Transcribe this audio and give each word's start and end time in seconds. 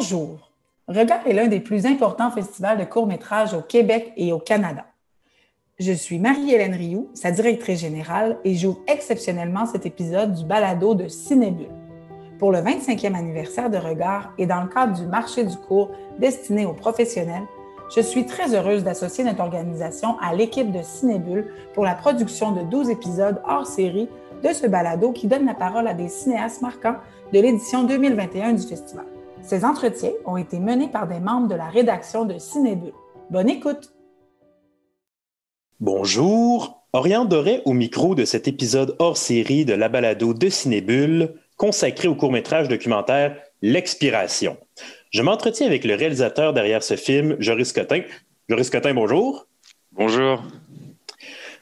Bonjour. 0.00 0.50
Regard 0.88 1.26
est 1.26 1.34
l'un 1.34 1.46
des 1.46 1.60
plus 1.60 1.84
importants 1.84 2.30
festivals 2.30 2.78
de 2.78 2.84
courts-métrages 2.84 3.52
au 3.52 3.60
Québec 3.60 4.14
et 4.16 4.32
au 4.32 4.38
Canada. 4.38 4.86
Je 5.78 5.92
suis 5.92 6.18
Marie-Hélène 6.18 6.72
Rioux, 6.72 7.10
sa 7.12 7.30
directrice 7.30 7.80
générale, 7.80 8.38
et 8.42 8.54
j'ouvre 8.54 8.80
exceptionnellement 8.86 9.66
cet 9.66 9.84
épisode 9.84 10.32
du 10.32 10.46
balado 10.46 10.94
de 10.94 11.06
Cinébule. 11.06 11.68
Pour 12.38 12.50
le 12.50 12.60
25e 12.60 13.14
anniversaire 13.14 13.68
de 13.68 13.76
Regard 13.76 14.32
et 14.38 14.46
dans 14.46 14.62
le 14.62 14.68
cadre 14.68 14.98
du 14.98 15.06
marché 15.06 15.44
du 15.44 15.56
cours 15.58 15.90
destiné 16.18 16.64
aux 16.64 16.72
professionnels, 16.72 17.44
je 17.94 18.00
suis 18.00 18.24
très 18.24 18.54
heureuse 18.54 18.82
d'associer 18.82 19.22
notre 19.22 19.42
organisation 19.42 20.18
à 20.20 20.34
l'équipe 20.34 20.72
de 20.72 20.80
Cinébule 20.80 21.52
pour 21.74 21.84
la 21.84 21.94
production 21.94 22.52
de 22.52 22.62
12 22.62 22.88
épisodes 22.88 23.42
hors 23.46 23.66
série 23.66 24.08
de 24.42 24.48
ce 24.54 24.66
balado 24.66 25.12
qui 25.12 25.26
donne 25.26 25.44
la 25.44 25.54
parole 25.54 25.86
à 25.86 25.92
des 25.92 26.08
cinéastes 26.08 26.62
marquants 26.62 26.96
de 27.34 27.38
l'édition 27.38 27.84
2021 27.84 28.54
du 28.54 28.66
festival. 28.66 29.09
Ces 29.42 29.64
entretiens 29.64 30.12
ont 30.26 30.36
été 30.36 30.58
menés 30.60 30.88
par 30.88 31.08
des 31.08 31.20
membres 31.20 31.48
de 31.48 31.54
la 31.54 31.68
rédaction 31.68 32.24
de 32.24 32.38
Cinébule. 32.38 32.92
Bonne 33.30 33.48
écoute! 33.48 33.92
Bonjour, 35.80 36.84
Oriane 36.92 37.26
Doré 37.26 37.62
au 37.64 37.72
micro 37.72 38.14
de 38.14 38.24
cet 38.24 38.48
épisode 38.48 38.96
hors 38.98 39.16
série 39.16 39.64
de 39.64 39.72
la 39.72 39.88
balado 39.88 40.34
de 40.34 40.48
Cinébule 40.48 41.34
consacré 41.56 42.08
au 42.08 42.14
court-métrage 42.14 42.68
documentaire 42.68 43.36
L'expiration. 43.62 44.56
Je 45.10 45.20
m'entretiens 45.22 45.66
avec 45.66 45.84
le 45.84 45.94
réalisateur 45.94 46.54
derrière 46.54 46.82
ce 46.82 46.96
film, 46.96 47.36
Joris 47.38 47.72
Cotin. 47.72 48.02
Joris 48.48 48.70
Cotin, 48.70 48.94
bonjour. 48.94 49.46
Bonjour. 49.92 50.42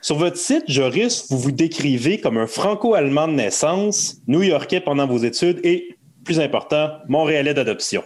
Sur 0.01 0.17
votre 0.17 0.37
site, 0.37 0.65
Joris, 0.69 1.27
vous 1.31 1.39
vous 1.39 1.51
décrivez 1.51 2.21
comme 2.21 2.39
un 2.39 2.47
franco-allemand 2.47 3.27
de 3.27 3.33
naissance, 3.33 4.19
new-yorkais 4.29 4.81
pendant 4.81 5.09
vos 5.09 5.19
études 5.19 5.61
et, 5.65 5.98
plus 6.29 6.41
important, 6.41 6.99
montréalais 7.09 7.55
d'adoption. 7.55 8.05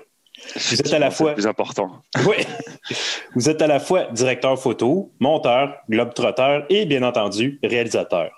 Vous 0.55 0.81
êtes 0.81 0.93
à 0.93 1.01
la 1.01 1.11
fois. 1.11 1.35
plus 1.35 1.49
important. 1.49 1.91
oui. 2.29 2.37
Vous 3.35 3.51
êtes 3.51 3.61
à 3.61 3.67
la 3.67 3.81
fois 3.81 4.05
directeur 4.13 4.57
photo, 4.57 5.13
monteur, 5.19 5.75
globe-trotteur 5.91 6.65
et, 6.71 6.87
bien 6.87 7.03
entendu, 7.03 7.59
réalisateur. 7.65 8.31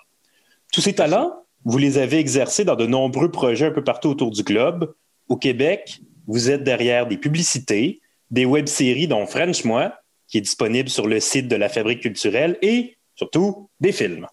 Tous 0.73 0.81
ces 0.81 0.93
talents, 0.93 1.45
vous 1.65 1.77
les 1.77 1.99
avez 1.99 2.17
exercés 2.17 2.65
dans 2.65 2.75
de 2.75 2.87
nombreux 2.87 3.29
projets 3.29 3.67
un 3.67 3.71
peu 3.71 3.83
partout 3.83 4.09
autour 4.09 4.31
du 4.31 4.41
globe. 4.41 4.91
Au 5.29 5.37
Québec, 5.37 5.99
vous 6.25 6.49
êtes 6.49 6.63
derrière 6.63 7.05
des 7.05 7.17
publicités, 7.17 8.01
des 8.31 8.45
web-séries 8.45 9.07
dont 9.07 9.27
French 9.27 9.65
Moi, 9.65 9.93
qui 10.27 10.39
est 10.39 10.41
disponible 10.41 10.89
sur 10.89 11.05
le 11.05 11.19
site 11.19 11.47
de 11.47 11.55
la 11.55 11.69
Fabrique 11.69 12.01
culturelle, 12.01 12.57
et 12.63 12.97
surtout 13.15 13.69
des 13.79 13.91
films. 13.91 14.25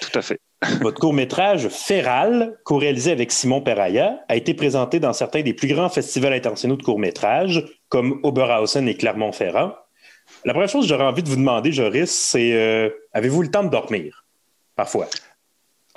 Tout 0.00 0.16
à 0.16 0.22
fait. 0.22 0.38
Votre 0.80 0.98
court-métrage 0.98 1.68
Feral, 1.68 2.58
co-réalisé 2.64 3.12
avec 3.12 3.30
Simon 3.30 3.60
Peraya, 3.60 4.24
a 4.28 4.34
été 4.34 4.54
présenté 4.54 4.98
dans 4.98 5.12
certains 5.12 5.42
des 5.42 5.54
plus 5.54 5.68
grands 5.68 5.88
festivals 5.88 6.32
internationaux 6.32 6.76
de 6.76 6.82
court-métrage, 6.82 7.64
comme 7.88 8.18
Oberhausen 8.24 8.88
et 8.88 8.96
Clermont-Ferrand. 8.96 9.72
La 10.44 10.52
première 10.52 10.68
chose 10.68 10.84
que 10.84 10.88
j'aurais 10.88 11.04
envie 11.04 11.22
de 11.22 11.28
vous 11.28 11.36
demander, 11.36 11.70
Joris, 11.70 12.10
c'est 12.10 12.52
euh, 12.54 12.90
avez-vous 13.12 13.42
le 13.42 13.50
temps 13.50 13.62
de 13.62 13.70
dormir? 13.70 14.24
Parfois? 14.74 15.06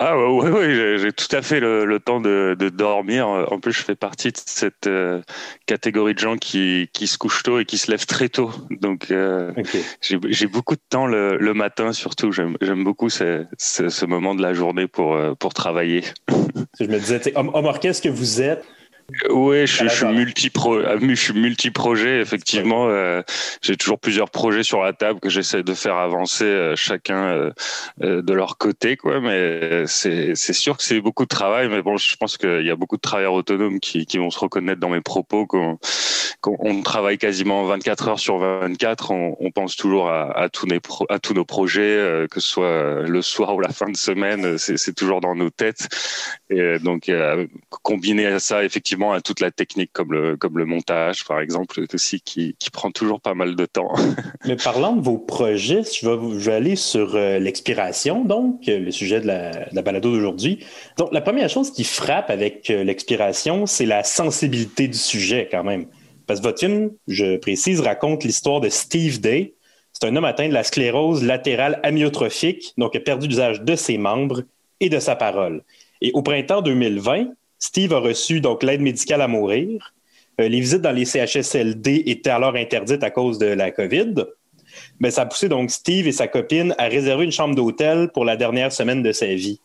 Ah 0.04 0.18
oui, 0.18 0.50
ouais, 0.50 0.98
j'ai 0.98 1.12
tout 1.12 1.28
à 1.36 1.44
fait 1.44 1.60
le, 1.60 2.00
temps 2.00 2.20
de, 2.20 2.56
dormir. 2.74 3.28
En 3.28 3.60
plus, 3.60 3.72
je 3.72 3.84
fais 3.84 3.96
partie 3.96 4.32
de 4.32 4.38
cette 4.44 4.88
euh, 4.88 5.22
catégorie 5.68 6.16
de 6.16 6.20
gens 6.20 6.38
qui, 6.38 6.90
qui, 6.92 7.06
se 7.06 7.20
couchent 7.20 7.44
tôt 7.44 7.60
et 7.60 7.66
qui 7.66 7.78
se 7.78 7.92
lèvent 7.92 8.08
très 8.08 8.28
tôt. 8.28 8.52
Donc, 8.72 9.12
euh, 9.12 9.54
j'ai 10.02 10.48
beaucoup 10.48 10.74
de 10.74 10.82
temps 10.90 11.06
le, 11.06 11.54
matin, 11.54 11.94
surtout. 11.94 12.32
J'aime 12.32 12.84
beaucoup 12.84 13.10
ce, 13.10 13.46
ce, 13.60 14.06
moment 14.08 14.34
de 14.34 14.42
la 14.42 14.56
journée 14.56 14.88
pour, 14.88 15.14
euh, 15.14 15.36
pour 15.36 15.54
travailler. 15.54 16.04
Je 16.80 16.86
me 16.86 16.98
disais, 16.98 17.22
homme, 17.36 17.52
homme 17.54 17.66
orchestre 17.66 18.02
que 18.02 18.10
vous 18.10 18.42
êtes, 18.42 18.66
oui, 19.30 19.68
je, 19.68 19.88
suis 19.88 20.06
multi-pro, 20.06 20.76
euh, 20.76 20.98
je 21.02 21.16
suis 21.16 21.34
multi-projet. 21.34 22.22
Effectivement, 22.22 22.88
euh, 22.88 23.22
j'ai 23.62 23.76
toujours 23.76 24.00
plusieurs 24.00 24.30
projets 24.30 24.64
sur 24.64 24.82
la 24.82 24.94
table 24.94 25.20
que 25.20 25.30
j'essaie 25.30 25.64
de 25.64 25.74
faire 25.74 25.96
avancer 25.96 26.46
euh, 26.46 26.76
chacun 26.76 27.52
de 28.00 28.34
leur 28.34 28.58
côté, 28.58 28.98
quoi. 28.98 29.20
Mais 29.20 29.86
c'est 29.88 30.36
sûr 30.36 30.78
que 30.78 30.84
c'est 30.84 31.02
beaucoup 31.02 31.24
de 31.24 31.30
travail. 31.30 31.70
Mais 31.70 31.82
bon, 31.82 31.98
je 31.98 32.16
pense 32.16 32.38
qu'il 32.38 32.66
y 32.66 32.70
a 32.70 32.76
beaucoup 32.76 32.98
de 32.98 33.02
travailleurs 33.02 33.34
autonomes 33.34 33.80
qui, 33.80 34.06
qui 34.06 34.18
vont 34.18 34.30
se 34.30 34.40
reconnaître 34.40 34.80
dans 34.80 34.90
mes 34.90 35.02
propos. 35.02 35.46
Qu'on 35.46 35.78
on 36.44 36.82
travaille 36.82 37.18
quasiment 37.18 37.64
24 37.66 38.08
heures 38.08 38.20
sur 38.20 38.38
24. 38.38 39.12
On, 39.12 39.38
on 39.40 39.52
pense 39.52 39.76
toujours 39.76 40.10
à, 40.10 40.32
à, 40.38 40.50
tous 40.50 40.68
nos 40.68 40.80
à 41.10 41.20
tous 41.20 41.34
nos 41.34 41.46
projets, 41.46 42.28
que 42.30 42.40
ce 42.40 42.48
soit 42.48 43.02
le 43.02 43.22
soir 43.22 43.56
ou 43.56 43.60
la 43.60 43.70
fin 43.70 43.90
de 43.90 43.98
semaine. 43.98 44.58
C'est 44.58 44.96
toujours 44.96 45.22
dans 45.22 45.36
nos 45.36 45.50
têtes. 45.50 45.88
Et 46.50 46.80
donc, 46.80 47.12
combiné 47.84 48.26
à 48.28 48.40
ça, 48.40 48.64
effectivement 48.64 49.01
à 49.10 49.22
toute 49.22 49.40
la 49.40 49.50
technique 49.50 49.92
comme 49.92 50.14
le, 50.14 50.38
comme 50.38 50.58
le 50.58 50.66
montage, 50.66 51.26
par 51.26 51.40
exemple, 51.40 51.84
aussi, 51.94 52.22
qui, 52.22 52.56
qui 52.60 52.70
prend 52.70 52.92
toujours 52.92 53.20
pas 53.20 53.34
mal 53.34 53.56
de 53.56 53.66
temps. 53.66 53.92
Mais 54.46 54.56
parlant 54.56 54.96
de 54.96 55.02
vos 55.02 55.18
projets, 55.18 55.82
je 55.84 56.08
vais, 56.08 56.54
aller 56.54 56.76
sur 56.76 57.16
euh, 57.16 57.40
l'expiration, 57.40 58.24
donc, 58.24 58.68
euh, 58.68 58.80
le 58.80 58.92
sujet 58.92 59.20
de 59.20 59.28
la, 59.28 59.52
de 59.52 59.76
la 59.76 59.82
balado 59.82 60.12
d'aujourd'hui. 60.12 60.64
Donc, 60.98 61.10
la 61.12 61.22
première 61.22 61.50
chose 61.50 61.72
qui 61.72 61.84
frappe 61.84 62.30
avec 62.30 62.70
euh, 62.70 62.84
l'expiration, 62.84 63.66
c'est 63.66 63.88
la 63.88 64.04
sensibilité 64.04 64.88
du 64.88 64.98
sujet, 64.98 65.48
quand 65.50 65.64
même. 65.64 65.88
Parce 66.28 66.40
que 66.40 66.46
votre 66.46 66.60
film, 66.60 66.92
je 67.08 67.38
précise, 67.38 67.82
raconte 67.82 68.24
l'histoire 68.24 68.62
de 68.62 68.70
Steve 68.70 69.20
Day. 69.20 69.56
C'est 69.94 70.08
un 70.08 70.16
homme 70.16 70.26
atteint 70.26 70.48
de 70.48 70.54
la 70.54 70.64
sclérose 70.64 71.24
latérale 71.24 71.80
amyotrophique, 71.84 72.74
donc 72.78 72.96
a 72.96 73.00
perdu 73.00 73.28
l'usage 73.28 73.62
de 73.62 73.76
ses 73.76 73.98
membres 73.98 74.44
et 74.80 74.90
de 74.90 75.00
sa 75.00 75.16
parole. 75.16 75.64
Et 76.02 76.12
au 76.14 76.22
printemps 76.22 76.62
2020, 76.62 77.28
Steve 77.62 77.94
a 77.94 78.00
reçu 78.00 78.42
donc 78.42 78.64
l'aide 78.64 78.82
médicale 78.82 79.22
à 79.22 79.28
mourir. 79.28 79.94
Euh, 80.42 80.50
les 80.50 80.60
visites 80.60 80.82
dans 80.82 80.92
les 80.92 81.06
CHSLD 81.06 82.04
étaient 82.08 82.32
alors 82.32 82.56
interdites 82.56 83.04
à 83.04 83.12
cause 83.12 83.38
de 83.38 83.46
la 83.46 83.72
COVID. 83.72 84.16
Mais 85.00 85.12
ça 85.12 85.22
a 85.22 85.26
poussé 85.28 85.48
donc 85.48 85.70
Steve 85.70 86.08
et 86.08 86.12
sa 86.12 86.28
copine 86.28 86.74
à 86.78 86.86
réserver 86.86 87.24
une 87.24 87.32
chambre 87.32 87.56
d'hôtel 87.56 88.10
pour 88.10 88.26
la 88.26 88.36
dernière 88.36 88.74
semaine 88.74 89.04
de 89.04 89.12
sa 89.12 89.28
vie. 89.28 89.60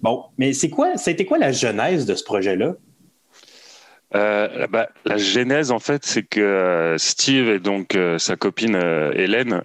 Bon, 0.00 0.24
mais 0.38 0.54
c'est 0.54 0.70
quoi, 0.70 0.94
été 1.06 1.26
quoi 1.26 1.38
la 1.38 1.52
genèse 1.52 2.06
de 2.06 2.14
ce 2.14 2.24
projet-là? 2.24 2.74
Euh, 4.16 4.66
bah, 4.68 4.88
la 5.04 5.18
genèse, 5.18 5.70
en 5.70 5.78
fait, 5.78 6.06
c'est 6.06 6.22
que 6.22 6.40
euh, 6.40 6.96
Steve 6.96 7.50
et 7.50 7.58
donc 7.58 7.94
euh, 7.94 8.18
sa 8.18 8.36
copine 8.36 8.76
Hélène, 9.14 9.62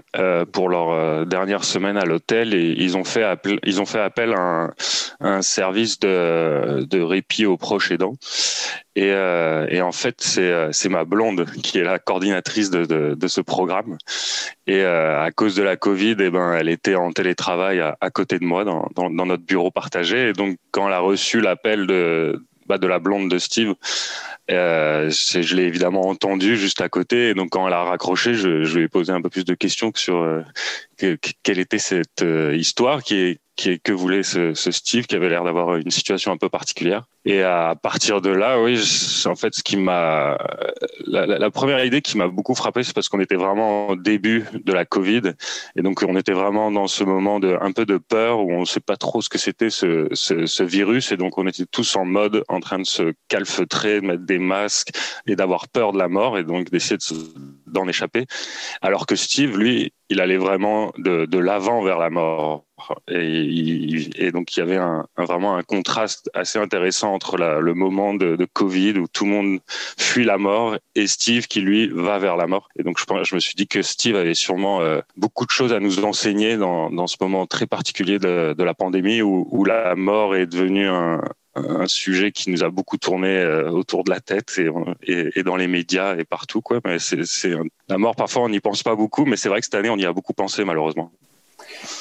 pour 0.51 0.69
leur 0.69 1.25
dernière 1.25 1.63
semaine 1.63 1.97
à 1.97 2.05
l'hôtel, 2.05 2.53
ils 2.53 2.97
ont 2.97 3.03
fait 3.03 3.23
appel, 3.23 3.59
ils 3.63 3.81
ont 3.81 3.85
fait 3.85 3.99
appel 3.99 4.33
à 4.33 4.71
un, 5.19 5.41
service 5.41 5.99
de, 5.99 6.83
de, 6.83 7.01
répit 7.01 7.45
aux 7.45 7.57
proches 7.57 7.91
aidants. 7.91 8.15
Et, 8.95 9.07
et 9.07 9.81
en 9.81 9.91
fait, 9.91 10.21
c'est 10.21 10.89
ma 10.89 11.05
blonde 11.05 11.45
qui 11.63 11.79
est 11.79 11.83
la 11.83 11.99
coordinatrice 11.99 12.69
de, 12.69 12.85
de, 12.85 13.15
de 13.15 13.27
ce 13.27 13.41
programme. 13.41 13.97
Et 14.67 14.83
à 14.83 15.29
cause 15.33 15.55
de 15.55 15.63
la 15.63 15.77
Covid, 15.77 16.17
eh 16.19 16.29
ben, 16.29 16.53
elle 16.53 16.69
était 16.69 16.95
en 16.95 17.11
télétravail 17.11 17.79
à, 17.79 17.97
à 18.01 18.09
côté 18.09 18.37
de 18.37 18.45
moi 18.45 18.63
dans, 18.63 18.87
dans, 18.95 19.09
dans, 19.09 19.25
notre 19.25 19.43
bureau 19.43 19.71
partagé. 19.71 20.29
Et 20.29 20.33
donc, 20.33 20.57
quand 20.71 20.87
elle 20.87 20.93
a 20.93 20.99
reçu 20.99 21.39
l'appel 21.39 21.87
de, 21.87 22.43
bah, 22.67 22.77
de 22.77 22.87
la 22.87 22.99
blonde 22.99 23.29
de 23.29 23.37
Steve, 23.37 23.75
euh, 24.49 25.09
je 25.09 25.55
l'ai 25.55 25.63
évidemment 25.63 26.07
entendu 26.07 26.57
juste 26.57 26.81
à 26.81 26.89
côté. 26.89 27.29
Et 27.29 27.33
donc, 27.33 27.51
quand 27.51 27.67
elle 27.67 27.73
a 27.73 27.83
raccroché, 27.83 28.33
je, 28.33 28.63
je 28.63 28.77
lui 28.77 28.85
ai 28.85 28.87
posé 28.87 29.11
un 29.11 29.21
peu 29.21 29.29
plus 29.29 29.45
de 29.45 29.53
questions 29.53 29.91
sur 29.95 30.17
euh, 30.17 30.43
quelle 31.43 31.59
était 31.59 31.79
cette 31.79 32.21
euh, 32.21 32.55
histoire 32.55 33.03
qui 33.03 33.15
est, 33.15 33.39
que 33.83 33.91
voulait 33.91 34.23
ce, 34.23 34.53
Steve, 34.53 35.05
qui 35.05 35.15
avait 35.15 35.29
l'air 35.29 35.43
d'avoir 35.43 35.75
une 35.75 35.91
situation 35.91 36.31
un 36.31 36.37
peu 36.37 36.49
particulière. 36.49 37.05
Et 37.23 37.43
à 37.43 37.75
partir 37.75 38.19
de 38.19 38.31
là, 38.31 38.59
oui, 38.59 38.79
en 39.25 39.35
fait, 39.35 39.53
ce 39.53 39.61
qui 39.61 39.77
m'a, 39.77 40.37
la, 41.05 41.51
première 41.51 41.85
idée 41.85 42.01
qui 42.01 42.17
m'a 42.17 42.27
beaucoup 42.27 42.55
frappé, 42.55 42.81
c'est 42.81 42.93
parce 42.93 43.09
qu'on 43.09 43.19
était 43.19 43.35
vraiment 43.35 43.89
au 43.89 43.95
début 43.95 44.45
de 44.53 44.73
la 44.73 44.85
Covid, 44.85 45.33
et 45.75 45.81
donc 45.83 46.03
on 46.07 46.15
était 46.17 46.33
vraiment 46.33 46.71
dans 46.71 46.87
ce 46.87 47.03
moment 47.03 47.39
de 47.39 47.57
un 47.61 47.71
peu 47.73 47.85
de 47.85 47.97
peur 47.97 48.39
où 48.39 48.51
on 48.51 48.61
ne 48.61 48.65
sait 48.65 48.79
pas 48.79 48.97
trop 48.97 49.21
ce 49.21 49.29
que 49.29 49.37
c'était 49.37 49.69
ce, 49.69 50.63
virus, 50.63 51.11
et 51.11 51.17
donc 51.17 51.37
on 51.37 51.45
était 51.45 51.65
tous 51.65 51.95
en 51.95 52.05
mode 52.05 52.43
en 52.47 52.59
train 52.59 52.79
de 52.79 52.87
se 52.87 53.13
calfeutrer, 53.27 54.01
de 54.01 54.07
mettre 54.07 54.25
des 54.25 54.39
masques 54.39 54.89
et 55.27 55.35
d'avoir 55.35 55.67
peur 55.67 55.93
de 55.93 55.99
la 55.99 56.07
mort, 56.07 56.39
et 56.39 56.43
donc 56.43 56.71
d'essayer 56.71 56.97
d'en 57.67 57.87
échapper. 57.87 58.25
Alors 58.81 59.05
que 59.05 59.15
Steve, 59.15 59.57
lui, 59.57 59.93
il 60.11 60.19
allait 60.19 60.37
vraiment 60.37 60.91
de, 60.97 61.37
l'avant 61.37 61.81
vers 61.81 61.97
la 61.97 62.09
mort. 62.09 62.65
Et, 63.09 64.31
donc 64.33 64.55
il 64.55 64.59
y 64.59 64.61
avait 64.61 64.79
vraiment 65.17 65.55
un 65.55 65.63
contraste 65.63 66.29
assez 66.33 66.59
intéressant 66.59 67.13
entre 67.13 67.37
le 67.37 67.73
moment 67.73 68.13
de, 68.13 68.45
Covid 68.53 68.97
où 68.99 69.07
tout 69.07 69.23
le 69.23 69.31
monde 69.31 69.59
fuit 69.97 70.25
la 70.25 70.37
mort 70.37 70.75
et 70.95 71.07
Steve 71.07 71.47
qui 71.47 71.61
lui 71.61 71.87
va 71.87 72.19
vers 72.19 72.35
la 72.35 72.47
mort. 72.47 72.67
Et 72.77 72.83
donc 72.83 72.97
je, 72.99 73.35
me 73.35 73.39
suis 73.39 73.55
dit 73.55 73.67
que 73.67 73.81
Steve 73.81 74.17
avait 74.17 74.33
sûrement 74.33 74.81
euh, 74.81 74.99
beaucoup 75.15 75.45
de 75.45 75.51
choses 75.51 75.71
à 75.71 75.79
nous 75.79 76.03
enseigner 76.03 76.57
dans, 76.57 77.07
ce 77.07 77.15
moment 77.21 77.45
très 77.45 77.65
particulier 77.65 78.19
de, 78.19 78.63
la 78.63 78.73
pandémie 78.73 79.21
où, 79.21 79.63
la 79.63 79.95
mort 79.95 80.35
est 80.35 80.47
devenue 80.47 80.87
un, 80.87 81.21
un 81.55 81.87
sujet 81.87 82.31
qui 82.31 82.49
nous 82.49 82.63
a 82.63 82.69
beaucoup 82.69 82.97
tourné 82.97 83.27
euh, 83.27 83.69
autour 83.69 84.03
de 84.03 84.09
la 84.09 84.19
tête 84.19 84.57
et, 84.57 84.69
et, 85.03 85.39
et, 85.39 85.43
dans 85.43 85.57
les 85.57 85.67
médias 85.67 86.15
et 86.17 86.23
partout 86.23 86.61
quoi 86.61 86.79
mais 86.85 86.97
la 87.89 87.97
mort 87.97 88.15
parfois 88.15 88.43
on 88.43 88.49
n'y 88.49 88.59
pense 88.59 88.83
pas 88.83 88.95
beaucoup 88.95 89.25
mais 89.25 89.35
c'est 89.35 89.49
vrai 89.49 89.59
que 89.59 89.65
cette 89.65 89.75
année 89.75 89.89
on 89.89 89.97
y 89.97 90.05
a 90.05 90.13
beaucoup 90.13 90.33
pensé 90.33 90.63
malheureusement 90.63 91.11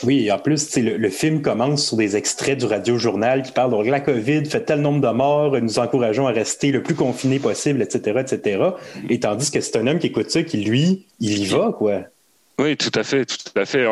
Oui, 0.04 0.30
en 0.30 0.38
plus, 0.38 0.76
le, 0.76 0.96
le 0.96 1.10
film 1.10 1.42
commence 1.42 1.86
sur 1.86 1.96
des 1.96 2.16
extraits 2.16 2.58
du 2.58 2.66
radio-journal 2.66 3.42
qui 3.42 3.52
parlent 3.52 3.84
de 3.84 3.90
la 3.90 4.00
COVID 4.00 4.44
fait 4.46 4.64
tel 4.64 4.80
nombre 4.80 5.00
de 5.00 5.12
morts, 5.12 5.60
nous 5.60 5.78
encourageons 5.78 6.26
à 6.26 6.32
rester 6.32 6.70
le 6.70 6.82
plus 6.82 6.94
confiné 6.94 7.38
possible, 7.38 7.82
etc., 7.82 8.20
etc. 8.20 8.62
Et 9.08 9.20
tandis 9.20 9.50
que 9.50 9.60
c'est 9.60 9.76
un 9.76 9.86
homme 9.86 9.98
qui 9.98 10.08
écoute 10.08 10.30
ça, 10.30 10.42
qui 10.42 10.58
lui, 10.58 11.06
il 11.18 11.38
y 11.38 11.46
va, 11.46 11.74
quoi. 11.76 12.04
Oui, 12.60 12.76
tout 12.76 12.90
à 12.94 13.02
fait, 13.04 13.24
tout 13.24 13.58
à 13.58 13.64
fait. 13.64 13.86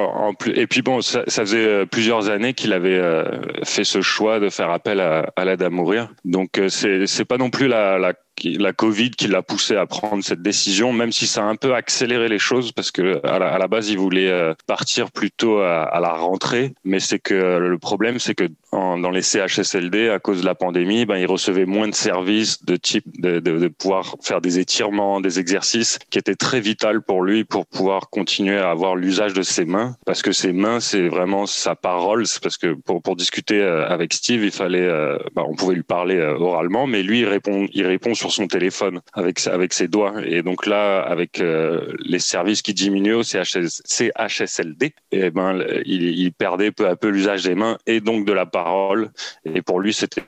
Et 0.55 0.67
puis 0.67 0.83
bon, 0.83 1.01
ça, 1.01 1.25
faisait 1.27 1.65
euh, 1.65 1.87
plusieurs 1.87 2.29
années 2.29 2.53
qu'il 2.53 2.75
avait 2.75 2.99
euh, 2.99 3.25
fait 3.65 3.85
ce 3.85 4.03
choix 4.03 4.41
de 4.41 4.51
faire 4.51 4.69
appel 4.71 5.01
à, 5.01 5.33
à 5.37 5.47
l'aide 5.47 5.63
à 5.63 5.71
mourir. 5.71 6.13
Donc 6.27 6.59
euh, 6.59 6.69
c'est 6.69 7.25
pas 7.25 7.39
non 7.39 7.49
plus 7.49 7.67
la 7.67 8.13
la 8.45 8.73
Covid 8.73 9.11
qui 9.11 9.29
l'a 9.29 9.43
poussé 9.43 9.77
à 9.77 9.87
prendre 9.87 10.23
cette 10.23 10.43
décision, 10.43 10.93
même 10.93 11.13
si 11.13 11.27
ça 11.27 11.43
a 11.43 11.45
un 11.45 11.57
peu 11.57 11.75
accéléré 11.75 12.29
les 12.29 12.39
choses 12.39 12.73
parce 12.73 12.91
que 12.91 13.25
à 13.27 13.39
la, 13.39 13.69
base 13.69 13.89
il 13.91 13.99
voulait 13.99 14.31
euh, 14.31 14.55
partir 14.67 15.11
plutôt 15.11 15.59
à, 15.59 15.83
à 15.83 16.01
la 16.01 16.13
rentrée, 16.13 16.73
mais 16.85 17.01
c'est 17.01 17.19
que 17.19 17.59
le 17.59 17.79
problème 17.79 18.19
c'est 18.19 18.35
que 18.35 18.49
dans 18.73 19.11
les 19.11 19.23
CHSLD 19.23 20.11
à 20.11 20.19
cause 20.19 20.43
de 20.43 20.47
la 20.47 20.55
pandémie, 20.55 21.07
ben 21.07 21.17
il 21.17 21.27
recevait 21.27 21.65
moins 21.65 21.89
de 21.89 21.95
services 21.95 22.65
de 22.65 22.77
type 22.77 23.05
de, 23.21 23.69
pouvoir 23.69 24.17
faire 24.23 24.41
des 24.41 24.59
étirements, 24.59 25.21
des 25.21 25.39
exercices 25.39 25.99
qui 26.11 26.19
étaient 26.19 26.35
très 26.35 26.61
vital 26.61 27.03
pour 27.03 27.23
lui 27.23 27.45
pour 27.45 27.67
pouvoir 27.67 28.11
continuer 28.11 28.59
à 28.59 28.71
avoir 28.71 28.97
l'usage 28.97 29.33
de 29.33 29.43
ses 29.43 29.65
mains. 29.65 29.97
Parce 30.05 30.23
que 30.23 30.33
ses 30.33 30.53
mains 30.53 30.81
c'est 30.81 31.09
vraiment 31.09 31.47
sa 31.47 31.75
parole, 31.75 32.25
parce 32.43 32.59
que 32.59 32.75
pour 32.75 33.03
pour 33.03 33.17
discuter 33.17 33.61
euh, 33.61 33.89
avec 33.89 34.13
Steve 34.13 34.45
il 34.45 34.51
fallait, 34.51 34.81
euh, 34.81 35.19
ben, 35.35 35.45
on 35.49 35.55
pouvait 35.55 35.75
lui 35.75 35.83
parler 35.83 36.21
oralement, 36.21 36.87
mais 36.87 37.03
lui 37.03 37.21
il 37.21 37.27
répond 37.27 37.67
il 37.73 37.87
répond 37.87 38.15
sur 38.15 38.28
son 38.31 38.47
téléphone 38.47 39.01
avec 39.13 39.47
avec 39.47 39.73
ses 39.73 39.89
doigts. 39.89 40.15
Et 40.25 40.43
donc 40.43 40.67
là, 40.67 41.01
avec 41.01 41.41
euh, 41.41 41.95
les 42.01 42.19
services 42.19 42.63
qui 42.63 42.75
diminuent 42.75 43.17
au 43.17 43.23
CHS, 43.23 43.83
CHSLD, 43.85 44.87
et 44.87 44.93
eh 45.13 45.31
ben 45.31 45.65
il, 45.85 46.03
il 46.03 46.33
perdait 46.33 46.71
peu 46.71 46.87
à 46.89 46.97
peu 46.97 47.09
l'usage 47.09 47.45
des 47.45 47.55
mains 47.55 47.79
et 47.87 48.01
donc 48.01 48.25
de 48.25 48.33
la 48.33 48.47
parole. 48.47 49.11
Et 49.45 49.63
pour 49.63 49.81
lui, 49.81 49.93
c'était 49.93 50.23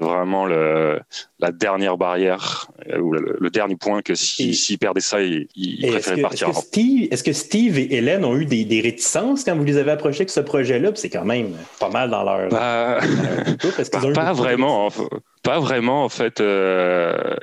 vraiment 0.00 0.46
le, 0.46 1.00
la 1.38 1.52
dernière 1.52 1.96
barrière 1.96 2.68
euh, 2.88 2.98
ou 2.98 3.12
le, 3.12 3.36
le 3.40 3.50
dernier 3.50 3.76
point 3.76 4.02
que 4.02 4.14
s'il 4.14 4.54
si, 4.54 4.76
perdait 4.76 5.00
ça, 5.00 5.20
il, 5.20 5.48
il 5.56 5.86
préférait 5.88 6.16
que, 6.16 6.22
partir. 6.22 6.48
Est-ce 6.48 6.58
que, 6.58 6.66
Steve, 6.66 7.08
est-ce 7.10 7.24
que 7.24 7.32
Steve 7.32 7.78
et 7.78 7.94
Hélène 7.94 8.24
ont 8.24 8.36
eu 8.36 8.46
des, 8.46 8.64
des 8.64 8.80
réticences 8.80 9.44
quand 9.44 9.56
vous 9.56 9.64
les 9.64 9.76
avez 9.76 9.90
approchés 9.90 10.20
avec 10.20 10.30
ce 10.30 10.40
projet-là? 10.40 10.90
C'est 10.94 11.10
quand 11.10 11.24
même 11.24 11.52
pas 11.80 11.90
mal 11.90 12.10
dans 12.10 12.22
leur. 12.22 12.48
Bah, 12.48 13.00
pas 14.14 14.32
vraiment. 14.32 14.90
Pas 15.44 15.60
vraiment, 15.60 16.04
en 16.04 16.08
fait. 16.08 16.40
Euh, 16.40 17.36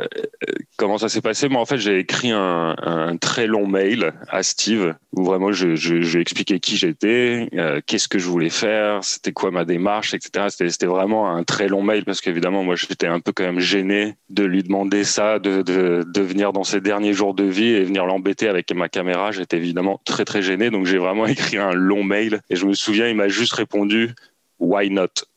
comment 0.75 0.97
ça 0.97 1.07
s'est 1.07 1.21
passé 1.21 1.47
Moi, 1.49 1.61
en 1.61 1.65
fait, 1.65 1.77
j'ai 1.77 1.99
écrit 1.99 2.31
un, 2.31 2.75
un, 2.81 3.15
très 3.17 3.45
long 3.45 3.67
mail 3.67 4.13
à 4.27 4.41
Steve 4.41 4.95
où 5.15 5.23
vraiment 5.23 5.51
je, 5.51 5.75
je, 5.75 6.01
je 6.01 6.17
expliquais 6.17 6.59
qui 6.59 6.77
j'étais, 6.77 7.47
euh, 7.53 7.79
qu'est-ce 7.85 8.07
que 8.07 8.17
je 8.17 8.27
voulais 8.27 8.49
faire, 8.49 9.03
c'était 9.03 9.33
quoi 9.33 9.51
ma 9.51 9.65
démarche, 9.65 10.15
etc. 10.15 10.47
C'était 10.49 10.87
vraiment 10.87 11.29
un 11.29 11.43
très 11.43 11.67
long 11.67 11.83
mail 11.83 12.03
parce 12.03 12.21
qu'évidemment, 12.21 12.63
moi, 12.63 12.75
j'étais 12.75 13.05
un 13.05 13.19
peu 13.19 13.33
quand 13.33 13.43
même 13.43 13.59
gêné 13.59 14.15
de 14.29 14.45
lui 14.45 14.63
demander 14.63 15.03
ça, 15.03 15.37
de, 15.37 15.61
de, 15.61 16.03
de 16.03 16.21
venir 16.21 16.53
dans 16.53 16.63
ses 16.63 16.81
derniers 16.81 17.13
jours 17.13 17.35
de 17.35 17.43
vie 17.43 17.69
et 17.69 17.83
venir 17.83 18.07
l'embêter 18.07 18.47
avec 18.47 18.73
ma 18.73 18.89
caméra. 18.89 19.29
J'étais 19.29 19.57
évidemment 19.57 20.01
très, 20.05 20.25
très 20.25 20.41
gêné. 20.41 20.71
Donc, 20.71 20.87
j'ai 20.87 20.97
vraiment 20.97 21.25
écrit 21.27 21.57
un 21.59 21.73
long 21.73 22.03
mail 22.03 22.39
et 22.49 22.55
je 22.55 22.65
me 22.65 22.73
souviens, 22.73 23.07
il 23.07 23.15
m'a 23.15 23.27
juste 23.27 23.53
répondu 23.53 24.15
Why 24.57 24.89
not? 24.89 25.30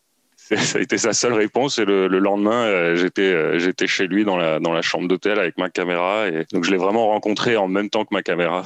Ça 0.44 0.78
a 0.78 0.80
été 0.80 0.98
sa 0.98 1.12
seule 1.12 1.32
réponse 1.32 1.78
et 1.78 1.84
le, 1.84 2.06
le 2.06 2.18
lendemain 2.18 2.64
euh, 2.64 2.96
j'étais 2.96 3.22
euh, 3.22 3.58
j'étais 3.58 3.86
chez 3.86 4.06
lui 4.06 4.24
dans 4.24 4.36
la 4.36 4.60
dans 4.60 4.72
la 4.72 4.82
chambre 4.82 5.08
d'hôtel 5.08 5.38
avec 5.38 5.56
ma 5.56 5.70
caméra 5.70 6.28
et 6.28 6.44
donc 6.52 6.64
je 6.64 6.70
l'ai 6.70 6.76
vraiment 6.76 7.08
rencontré 7.08 7.56
en 7.56 7.66
même 7.66 7.88
temps 7.88 8.04
que 8.04 8.12
ma 8.12 8.22
caméra. 8.22 8.64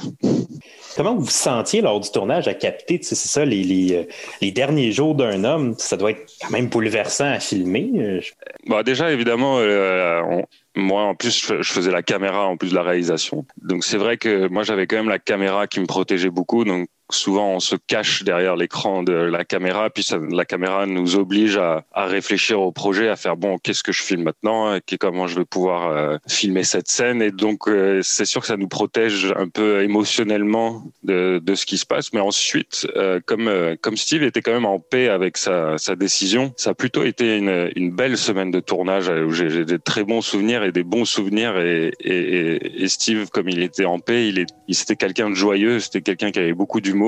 Comment 0.97 1.15
vous 1.15 1.21
vous 1.21 1.29
sentiez 1.29 1.81
lors 1.81 1.99
du 1.99 2.11
tournage 2.11 2.47
à 2.47 2.53
capter 2.53 2.99
c'est 3.01 3.15
ça 3.15 3.45
les, 3.45 3.63
les, 3.63 3.93
euh, 3.93 4.03
les 4.41 4.51
derniers 4.51 4.91
jours 4.91 5.15
d'un 5.15 5.43
homme 5.45 5.75
ça 5.77 5.95
doit 5.95 6.11
être 6.11 6.29
quand 6.41 6.51
même 6.51 6.67
bouleversant 6.67 7.31
à 7.31 7.39
filmer. 7.39 8.21
Bah 8.67 8.83
déjà 8.83 9.11
évidemment 9.11 9.59
euh, 9.59 10.21
on, 10.29 10.45
moi, 10.75 11.03
en 11.03 11.15
plus, 11.15 11.51
je 11.61 11.73
faisais 11.73 11.91
la 11.91 12.03
caméra 12.03 12.47
en 12.47 12.55
plus 12.55 12.69
de 12.69 12.75
la 12.75 12.83
réalisation. 12.83 13.45
Donc, 13.61 13.83
c'est 13.83 13.97
vrai 13.97 14.17
que 14.17 14.47
moi, 14.47 14.63
j'avais 14.63 14.87
quand 14.87 14.97
même 14.97 15.09
la 15.09 15.19
caméra 15.19 15.67
qui 15.67 15.79
me 15.79 15.85
protégeait 15.85 16.29
beaucoup. 16.29 16.63
Donc, 16.63 16.87
souvent 17.09 17.53
on 17.53 17.59
se 17.59 17.75
cache 17.75 18.23
derrière 18.23 18.55
l'écran 18.55 19.03
de 19.03 19.13
la 19.13 19.43
caméra, 19.45 19.89
puis 19.89 20.07
la 20.31 20.45
caméra 20.45 20.85
nous 20.85 21.15
oblige 21.15 21.57
à, 21.57 21.83
réfléchir 21.95 22.61
au 22.61 22.71
projet, 22.71 23.09
à 23.09 23.15
faire 23.15 23.37
bon, 23.37 23.57
qu'est-ce 23.57 23.83
que 23.83 23.91
je 23.91 24.01
filme 24.01 24.23
maintenant, 24.23 24.77
comment 24.99 25.27
je 25.27 25.39
vais 25.39 25.45
pouvoir 25.45 25.89
euh, 25.89 26.17
filmer 26.27 26.63
cette 26.63 26.87
scène. 26.87 27.21
Et 27.21 27.31
donc 27.31 27.67
euh, 27.67 28.01
c'est 28.03 28.25
sûr 28.25 28.41
que 28.41 28.47
ça 28.47 28.57
nous 28.57 28.67
protège 28.67 29.33
un 29.35 29.47
peu 29.47 29.81
émotionnellement 29.81 30.83
de, 31.03 31.41
ce 31.55 31.65
qui 31.65 31.77
se 31.77 31.85
passe. 31.85 32.13
Mais 32.13 32.19
ensuite, 32.19 32.87
euh, 32.95 33.19
comme 33.25 33.97
Steve 33.97 34.23
était 34.23 34.41
quand 34.41 34.53
même 34.53 34.65
en 34.65 34.79
paix 34.79 35.09
avec 35.09 35.37
sa, 35.37 35.77
décision, 35.97 36.53
ça 36.55 36.71
a 36.71 36.73
plutôt 36.73 37.03
été 37.03 37.37
une, 37.37 37.91
belle 37.91 38.17
semaine 38.17 38.51
de 38.51 38.59
tournage 38.59 39.09
où 39.09 39.31
j'ai 39.31 39.65
des 39.65 39.79
très 39.79 40.03
bons 40.03 40.21
souvenirs 40.21 40.63
et 40.63 40.71
des 40.71 40.83
bons 40.83 41.05
souvenirs. 41.05 41.57
Et, 41.59 42.87
Steve, 42.87 43.29
comme 43.29 43.49
il 43.49 43.61
était 43.61 43.85
en 43.85 43.99
paix, 43.99 44.29
il, 44.29 44.39
est, 44.39 44.47
c'était 44.71 44.95
quelqu'un 44.95 45.29
de 45.29 45.35
joyeux, 45.35 45.79
c'était 45.79 46.01
quelqu'un 46.01 46.31
qui 46.31 46.39
avait 46.39 46.53
beaucoup 46.53 46.81
d'humour 46.81 46.98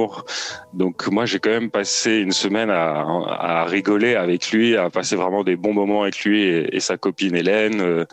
donc 0.73 1.07
moi, 1.07 1.25
j'ai 1.25 1.39
quand 1.39 1.49
même 1.49 1.71
passé 1.71 2.17
une 2.17 2.31
semaine 2.31 2.69
à, 2.69 3.65
rigoler 3.65 4.15
avec 4.15 4.51
lui, 4.51 4.75
à 4.75 4.89
passer 4.89 5.15
vraiment 5.15 5.43
des 5.43 5.55
bons 5.55 5.73
moments 5.73 6.03
avec 6.03 6.23
lui 6.23 6.43
et, 6.43 6.75
et 6.75 6.79
sa 6.79 6.97
copine 6.97 7.35
Hélène. 7.35 8.05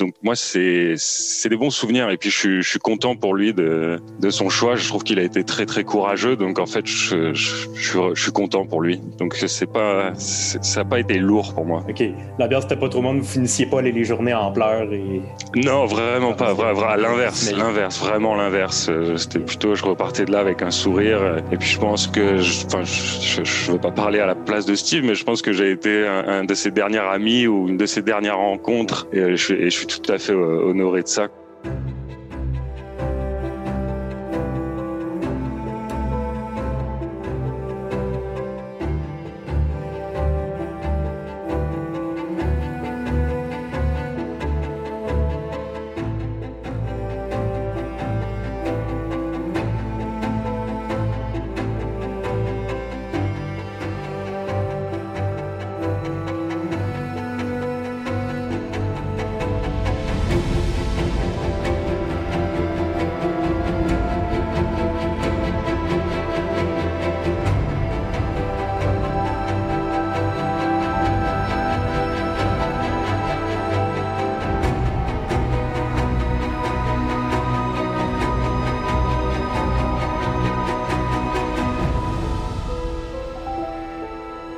Euh, 0.00 0.04
donc 0.04 0.14
moi, 0.22 0.34
c'est 0.34 0.94
c'est 0.96 1.48
des 1.48 1.56
bons 1.56 1.70
souvenirs 1.70 2.10
et 2.10 2.16
puis 2.16 2.30
je 2.30 2.38
suis, 2.38 2.62
je 2.62 2.68
suis 2.68 2.78
content 2.78 3.16
pour 3.16 3.34
lui 3.34 3.52
de, 3.52 4.00
de 4.18 4.30
son 4.30 4.48
choix. 4.48 4.76
Je 4.76 4.88
trouve 4.88 5.02
qu'il 5.02 5.18
a 5.18 5.22
été 5.22 5.44
très 5.44 5.66
très 5.66 5.84
courageux. 5.84 6.36
Donc 6.36 6.58
en 6.58 6.66
fait, 6.66 6.86
je, 6.86 7.32
je, 7.34 7.66
je, 7.74 8.20
suis 8.20 8.32
content 8.32 8.64
pour 8.66 8.80
lui. 8.80 9.00
Donc 9.18 9.34
c'est 9.34 9.70
pas 9.70 10.12
ça 10.14 10.80
n'a 10.80 10.84
pas 10.88 11.00
été 11.00 11.18
lourd 11.18 11.54
pour 11.54 11.64
moi. 11.64 11.84
Ok, 11.88 12.02
l'ambiance 12.38 12.64
n'était 12.64 12.76
pas 12.76 12.88
trop 12.88 13.02
monde. 13.02 13.20
Vous 13.20 13.24
finissiez 13.24 13.66
pas 13.66 13.82
les, 13.82 13.92
les 13.92 14.04
journées 14.04 14.34
en 14.34 14.52
pleurs 14.52 14.92
et 14.92 15.20
non 15.56 15.86
vraiment 15.86 16.32
pas. 16.32 16.52
Vrai, 16.52 16.72
vrai, 16.72 16.96
l'inverse, 16.96 17.52
l'inverse, 17.52 18.00
vraiment 18.00 18.34
l'inverse. 18.34 18.88
Euh, 18.88 19.16
c'était 19.16 19.38
plutôt 19.38 19.74
je 19.74 19.84
repartais 19.84 20.24
de 20.24 20.32
là 20.32 20.40
avec 20.40 20.62
un 20.62 20.70
sourire 20.70 21.20
et 21.52 21.56
puis 21.56 21.68
je 21.68 21.78
pense 21.78 22.06
que 22.06 22.38
enfin 22.66 22.82
je, 22.84 23.42
je, 23.44 23.72
veux 23.72 23.78
pas 23.78 23.90
parler 23.90 24.20
à 24.20 24.26
la 24.26 24.34
place 24.34 24.66
de 24.66 24.74
Steve, 24.74 25.04
mais 25.04 25.14
je 25.14 25.24
pense 25.24 25.42
que 25.42 25.52
j'ai 25.52 25.70
été 25.70 26.06
un, 26.06 26.26
un, 26.26 26.44
de 26.44 26.54
ses 26.54 26.70
derniers 26.70 26.98
amis 26.98 27.46
ou 27.46 27.68
une 27.68 27.76
de 27.76 27.86
ses 27.86 28.02
dernières 28.02 28.38
rencontres 28.38 29.06
et 29.12 29.36
je, 29.36 29.54
et 29.54 29.70
je 29.70 29.76
suis 29.76 29.86
tout 29.98 30.12
à 30.12 30.18
fait 30.18 30.32
honoré 30.32 31.02
de 31.02 31.08
ça. 31.08 31.28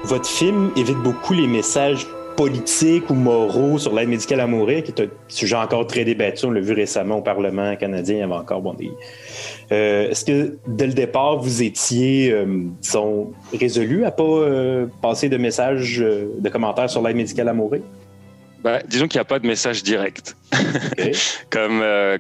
Votre 0.05 0.29
film 0.29 0.71
évite 0.77 0.99
beaucoup 0.99 1.33
les 1.33 1.47
messages 1.47 2.07
politiques 2.37 3.11
ou 3.11 3.15
moraux 3.15 3.79
sur 3.79 3.95
l'aide 3.95 4.09
médicale 4.09 4.41
à 4.41 4.47
mourir, 4.47 4.83
qui 4.83 4.91
est 4.91 5.01
un 5.01 5.09
sujet 5.29 5.57
encore 5.57 5.87
très 5.87 6.05
débattu. 6.05 6.47
On 6.47 6.51
l'a 6.51 6.61
vu 6.61 6.73
récemment 6.73 7.19
au 7.19 7.23
Parlement 7.23 7.77
canadien. 7.77 8.17
Il 8.17 8.21
y 8.21 8.23
avait 8.23 8.33
encore 8.33 8.63
bon, 8.63 8.75
des. 8.75 8.91
Euh, 9.71 10.11
Est-ce 10.11 10.25
que 10.25 10.57
dès 10.67 10.87
le 10.87 10.93
départ, 10.93 11.39
vous 11.39 11.63
étiez, 11.63 12.33
euh, 12.33 12.47
disons, 12.81 13.33
résolu 13.53 14.05
à 14.05 14.11
pas 14.11 14.23
euh, 14.25 14.87
passer 15.01 15.29
de 15.29 15.37
messages, 15.37 16.01
euh, 16.01 16.33
de 16.39 16.49
commentaires 16.49 16.91
sur 16.91 17.03
l'aide 17.03 17.17
médicale 17.17 17.49
à 17.49 17.53
mourir? 17.53 17.83
Ben, 18.65 18.81
disons 18.89 19.09
qu'il 19.09 19.19
n'y 19.19 19.23
a 19.23 19.27
pas 19.27 19.39
de 19.39 19.47
message 19.47 19.83
direct. 19.83 20.37
Comme 21.51 21.81
euh, 21.83 22.19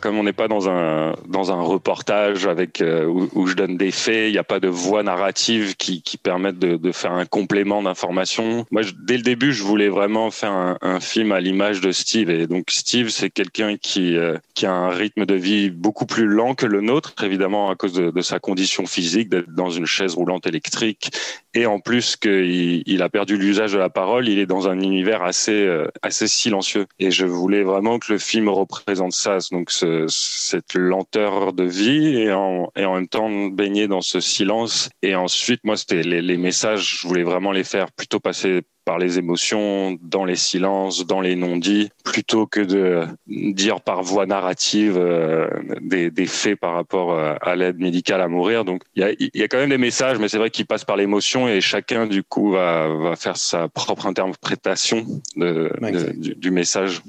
comme 0.00 0.18
on 0.18 0.22
n'est 0.22 0.32
pas 0.32 0.48
dans 0.48 0.68
un 0.68 1.14
dans 1.28 1.52
un 1.52 1.60
reportage 1.60 2.46
avec 2.46 2.80
euh, 2.80 3.06
où, 3.06 3.46
je 3.46 3.54
donne 3.54 3.76
des 3.76 3.90
faits, 3.90 4.28
il 4.28 4.32
n'y 4.32 4.38
a 4.38 4.44
pas 4.44 4.60
de 4.60 4.68
voix 4.68 5.02
narrative 5.02 5.76
qui 5.76 6.02
qui 6.02 6.16
permettent 6.16 6.58
de, 6.58 6.92
faire 6.92 7.12
un 7.12 7.26
complément 7.26 7.82
d'information. 7.82 8.64
Moi, 8.70 8.82
dès 8.98 9.16
le 9.16 9.22
début, 9.22 9.52
je 9.52 9.62
voulais 9.62 9.88
vraiment 9.88 10.30
faire 10.30 10.76
un, 10.80 11.00
film 11.00 11.32
à 11.32 11.40
l'image 11.40 11.80
de 11.80 11.92
Steve. 11.92 12.30
Et 12.30 12.46
donc 12.46 12.70
Steve, 12.70 13.10
c'est 13.10 13.30
quelqu'un 13.30 13.76
qui 13.76 14.16
euh, 14.16 14.36
qui 14.54 14.66
a 14.66 14.72
un 14.72 14.88
rythme 14.88 15.26
de 15.26 15.34
vie 15.34 15.70
beaucoup 15.70 16.06
plus 16.06 16.26
lent 16.26 16.54
que 16.54 16.66
le 16.66 16.80
nôtre, 16.80 17.14
évidemment 17.22 17.70
à 17.70 17.74
cause 17.74 17.92
de, 17.92 18.20
sa 18.22 18.38
condition 18.38 18.86
physique, 18.86 19.28
d'être 19.28 19.52
dans 19.52 19.70
une 19.70 19.86
chaise 19.86 20.14
roulante 20.14 20.46
électrique. 20.46 21.10
Et 21.54 21.66
en 21.66 21.80
plus 21.80 22.16
qu'il 22.16 22.82
il 22.86 23.02
a 23.02 23.08
perdu 23.08 23.36
l'usage 23.36 23.72
de 23.72 23.78
la 23.78 23.90
parole, 23.90 24.28
il 24.28 24.38
est 24.38 24.46
dans 24.46 24.68
un 24.68 24.80
univers 24.80 25.22
assez 25.22 25.68
assez 26.02 26.28
silencieux. 26.28 26.86
Et 26.98 27.10
je 27.10 27.25
voulais 27.26 27.62
vraiment 27.62 27.98
que 27.98 28.12
le 28.12 28.18
film 28.18 28.48
représente 28.48 29.12
ça, 29.12 29.38
donc 29.50 29.70
cette 29.70 30.74
lenteur 30.74 31.52
de 31.52 31.64
vie 31.64 32.18
et 32.18 32.32
en, 32.32 32.70
même 32.76 33.08
temps 33.08 33.46
baigner 33.46 33.88
dans 33.88 34.00
ce 34.00 34.20
silence. 34.20 34.88
Et 35.02 35.14
ensuite, 35.14 35.64
moi, 35.64 35.76
c'était 35.76 36.02
les 36.02 36.36
messages, 36.36 37.00
je 37.00 37.08
voulais 37.08 37.22
vraiment 37.22 37.52
les 37.52 37.64
faire 37.64 37.92
plutôt 37.92 38.20
passer 38.20 38.62
par 38.86 38.98
les 38.98 39.18
émotions, 39.18 39.98
dans 40.00 40.24
les 40.24 40.36
silences, 40.36 41.06
dans 41.06 41.20
les 41.20 41.34
non-dits, 41.34 41.90
plutôt 42.04 42.46
que 42.46 42.60
de 42.60 43.02
dire 43.26 43.80
par 43.80 44.04
voie 44.04 44.26
narrative 44.26 44.96
euh, 44.96 45.48
des, 45.82 46.12
des, 46.12 46.26
faits 46.26 46.58
par 46.58 46.74
rapport 46.74 47.12
euh, 47.12 47.34
à 47.42 47.56
l'aide 47.56 47.78
médicale 47.78 48.20
à 48.20 48.28
mourir. 48.28 48.64
Donc 48.64 48.82
il 48.94 49.02
y 49.02 49.04
a, 49.04 49.12
y 49.34 49.42
a, 49.42 49.48
quand 49.48 49.58
même 49.58 49.70
des 49.70 49.76
messages, 49.76 50.18
mais 50.20 50.28
c'est 50.28 50.38
vrai 50.38 50.50
qu'ils 50.50 50.66
passent 50.66 50.84
par 50.84 50.96
l'émotion 50.96 51.48
et 51.48 51.60
chacun 51.60 52.06
du 52.06 52.22
coup 52.22 52.52
va, 52.52 52.86
va 52.88 53.16
faire 53.16 53.36
sa 53.36 53.68
propre 53.68 54.06
interprétation 54.06 55.04
de, 55.34 55.72
du, 56.16 56.36
du, 56.36 56.50
message. 56.52 57.02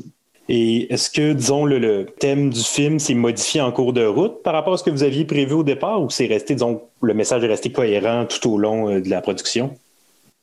Et 0.50 0.92
est-ce 0.92 1.12
que, 1.12 1.34
disons, 1.34 1.64
le, 1.64 1.78
le 1.78 2.08
thème 2.08 2.50
du 2.50 2.64
film 2.64 2.98
s'est 2.98 3.14
modifié 3.14 3.62
en 3.62 3.72
cours 3.72 3.94
de 3.94 4.04
route 4.04 4.42
par 4.42 4.54
rapport 4.54 4.74
à 4.74 4.78
ce 4.78 4.84
que 4.84 4.90
vous 4.90 5.04
aviez 5.04 5.26
prévu 5.26 5.54
au 5.54 5.64
départ 5.64 6.02
ou 6.02 6.10
c'est 6.10 6.26
resté, 6.26 6.56
disons, 6.56 6.82
le 7.04 7.14
message 7.14 7.44
est 7.44 7.48
resté 7.48 7.72
cohérent 7.72 8.26
tout 8.26 8.50
au 8.52 8.58
long 8.58 8.90
euh, 8.90 9.00
de 9.00 9.10
la 9.10 9.22
production? 9.22 9.78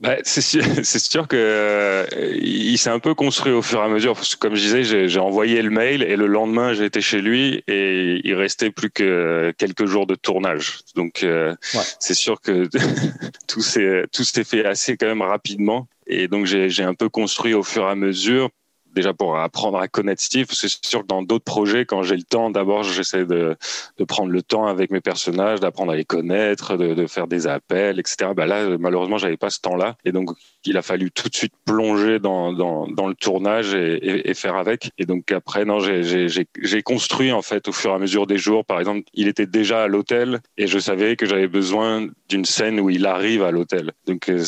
Bah, 0.05 0.17
c'est 0.23 0.43
sûr, 0.43 0.63
sûr 0.85 1.27
que 1.29 1.37
euh, 1.37 2.05
il 2.35 2.77
s'est 2.77 2.91
un 2.91 2.99
peu 2.99 3.15
construit 3.15 3.53
au 3.53 3.63
fur 3.63 3.81
et 3.81 3.85
à 3.85 3.89
mesure. 3.89 4.15
Parce 4.15 4.35
que, 4.35 4.39
comme 4.39 4.55
je 4.55 4.61
disais, 4.61 5.09
j'ai 5.09 5.19
envoyé 5.19 5.63
le 5.63 5.71
mail 5.71 6.03
et 6.03 6.17
le 6.17 6.27
lendemain, 6.27 6.75
j'ai 6.75 6.85
été 6.85 7.01
chez 7.01 7.23
lui 7.23 7.65
et 7.69 8.21
il 8.23 8.35
restait 8.35 8.71
plus 8.71 8.91
que 8.91 9.55
quelques 9.57 9.87
jours 9.87 10.07
de 10.07 10.15
tournage. 10.15 10.81
Donc, 10.95 11.23
euh, 11.23 11.55
ouais. 11.75 11.81
c'est 11.99 12.15
sûr 12.15 12.43
que 12.43 12.69
tout 13.49 13.63
s'est 13.63 14.05
tout 14.13 14.25
s'est 14.25 14.45
fait 14.45 14.67
assez 14.67 14.99
quand 14.99 15.07
même 15.07 15.23
rapidement. 15.23 15.89
Et 16.07 16.29
donc, 16.29 16.45
j'ai 16.45 16.83
un 16.83 16.95
peu 16.95 17.09
construit 17.09 17.55
au 17.55 17.63
fur 17.63 17.85
et 17.85 17.91
à 17.91 17.95
mesure 17.95 18.51
déjà 18.95 19.13
pour 19.13 19.39
apprendre 19.39 19.79
à 19.79 19.89
connaître 19.89 20.23
Steve. 20.23 20.47
C'est 20.51 20.69
sûr 20.85 21.03
que 21.03 21.07
dans 21.07 21.23
d'autres 21.23 21.45
projets, 21.45 21.85
quand 21.85 22.03
j'ai 22.03 22.17
le 22.17 22.23
temps, 22.23 22.51
d'abord 22.51 22.83
j'essaie 22.83 23.25
de, 23.25 23.57
prendre 24.09 24.31
le 24.31 24.43
temps 24.43 24.67
avec 24.67 24.91
mes 24.91 25.01
personnages, 25.01 25.61
d'apprendre 25.61 25.93
à 25.93 25.97
les 25.97 26.05
connaître, 26.05 26.77
de, 26.77 26.95
de, 26.95 27.07
faire 27.07 27.27
des 27.27 27.47
appels, 27.47 27.99
etc. 27.99 28.31
Bah 28.37 28.47
là, 28.47 28.77
malheureusement, 28.79 29.19
j'avais 29.19 29.37
pas 29.37 29.51
ce 29.51 29.61
temps-là, 29.61 29.97
et 30.05 30.13
donc 30.13 30.31
il 30.67 30.77
a 30.77 30.83
fallu 30.83 31.11
tout 31.11 31.29
de 31.29 31.35
suite 31.35 31.53
plonger 31.65 32.19
dans, 32.19 32.53
dans, 32.53 33.07
le 33.07 33.15
tournage 33.15 33.75
et, 33.75 34.35
faire 34.35 34.57
avec. 34.57 34.91
Et 34.99 35.05
donc 35.05 35.31
après, 35.33 35.65
non, 35.65 35.79
j'ai 35.81 36.83
construit 36.83 37.33
en 37.33 37.43
fait 37.43 37.69
au 37.69 37.73
fur 37.73 37.91
et 37.91 37.95
à 37.95 37.99
mesure 37.99 38.27
des 38.27 38.39
jours. 38.39 38.65
Par 38.65 38.79
exemple, 38.81 39.03
il 39.15 39.29
était 39.29 39.47
déjà 39.47 39.85
à 39.85 39.87
l'hôtel 39.89 40.41
et 40.59 40.67
je 40.67 40.79
savais 40.79 41.17
que 41.17 41.27
j'avais 41.27 41.49
besoin 41.49 42.09
d'une 42.29 42.45
scène 42.45 42.81
où 42.81 42.91
il 42.91 43.07
arrive 43.07 43.43
à 43.43 43.51
l'hôtel. 43.51 43.93
Donc, 44.07 44.29
euh, 44.29 44.43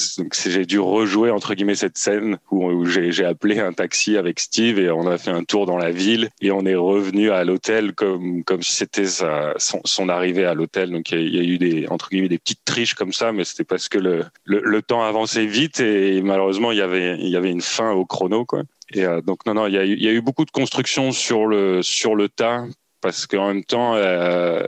j'ai 0.47 0.65
dû 0.65 0.79
rejouer 0.79 1.31
entre 1.31 1.55
guillemets 1.55 1.75
cette 1.75 1.99
scène 1.99 2.39
où, 2.51 2.85
j'ai 2.87 3.25
appelé 3.25 3.59
un 3.61 3.73
taxi 3.73 4.17
avec 4.17 4.41
Steve 4.41 4.79
et 4.79 4.91
on 4.91 5.07
a 5.07 5.19
fait 5.19 5.31
un 5.31 5.45
tour 5.45 5.67
dans 5.67 5.77
la 5.77 5.91
ville 5.91 6.31
et 6.41 6.51
on 6.51 6.65
est 6.65 6.75
revenu 6.75 7.31
à 7.31 7.45
l'hôtel 7.45 7.93
comme 7.95 8.45
comme 8.45 8.63
si 8.63 8.73
c'était 8.73 9.07
son, 9.07 10.09
arrivée 10.09 10.45
à 10.45 10.55
l'hôtel. 10.55 10.91
Donc 10.91 11.11
il 11.11 11.35
y, 11.35 11.39
a 11.39 11.43
eu 11.43 11.59
des 11.59 11.87
entre 11.89 12.09
guillemets 12.09 12.29
des 12.29 12.39
petites 12.39 12.65
triches 12.65 12.95
comme 12.95 13.13
ça, 13.13 13.33
mais 13.33 13.45
c'était 13.45 13.65
parce 13.65 13.89
que 13.89 13.99
le, 13.99 14.25
le, 14.45 14.83
temps 14.83 15.03
avançait 15.03 15.47
vite 15.47 15.81
malheureusement 16.23 16.73
il 16.73 16.79
y 16.79 16.83
avait 16.83 17.17
il 17.19 17.29
y 17.29 17.37
avait 17.37 17.51
une 17.51 17.61
fin 17.61 17.93
au 17.93 18.05
chrono 18.05 18.45
quoi. 18.45 18.63
Et 18.93 19.05
euh, 19.05 19.21
donc 19.21 19.47
non 19.47 19.55
non 19.55 19.67
il 19.67 19.75
y 19.75 19.79
a, 19.79 19.85
eu, 19.85 19.93
il 19.93 20.03
y 20.03 20.09
a 20.09 20.13
eu 20.13 20.21
beaucoup 20.21 20.45
de 20.45 20.51
construction 20.51 21.13
sur 21.13 21.47
le 21.47 21.83
sur 21.83 22.15
le 22.15 22.29
tas 22.29 22.65
parce 23.03 23.27
qu'en 23.27 23.49
même 23.49 23.63
temps, 23.63 23.95
euh, 23.95 24.67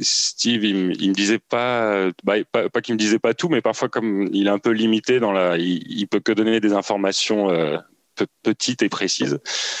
Steve, 0.00 0.64
il, 0.64 0.96
il, 1.02 1.10
me 1.10 1.14
disait 1.14 1.40
pas, 1.40 2.06
bah, 2.24 2.36
pas, 2.50 2.70
pas 2.70 2.80
qu'il 2.80 2.94
me 2.94 2.98
disait 2.98 3.18
pas 3.18 3.34
tout, 3.34 3.50
mais 3.50 3.60
parfois 3.60 3.90
comme 3.90 4.30
il 4.32 4.46
est 4.46 4.50
un 4.50 4.58
peu 4.58 4.70
limité 4.70 5.20
dans 5.20 5.32
la, 5.32 5.58
il, 5.58 5.82
il 5.90 6.06
peut 6.06 6.20
que 6.20 6.32
donner 6.32 6.60
des 6.60 6.72
informations 6.72 7.50
euh, 7.50 7.76
petite 8.42 8.82
et 8.82 8.88
précise. 8.88 9.38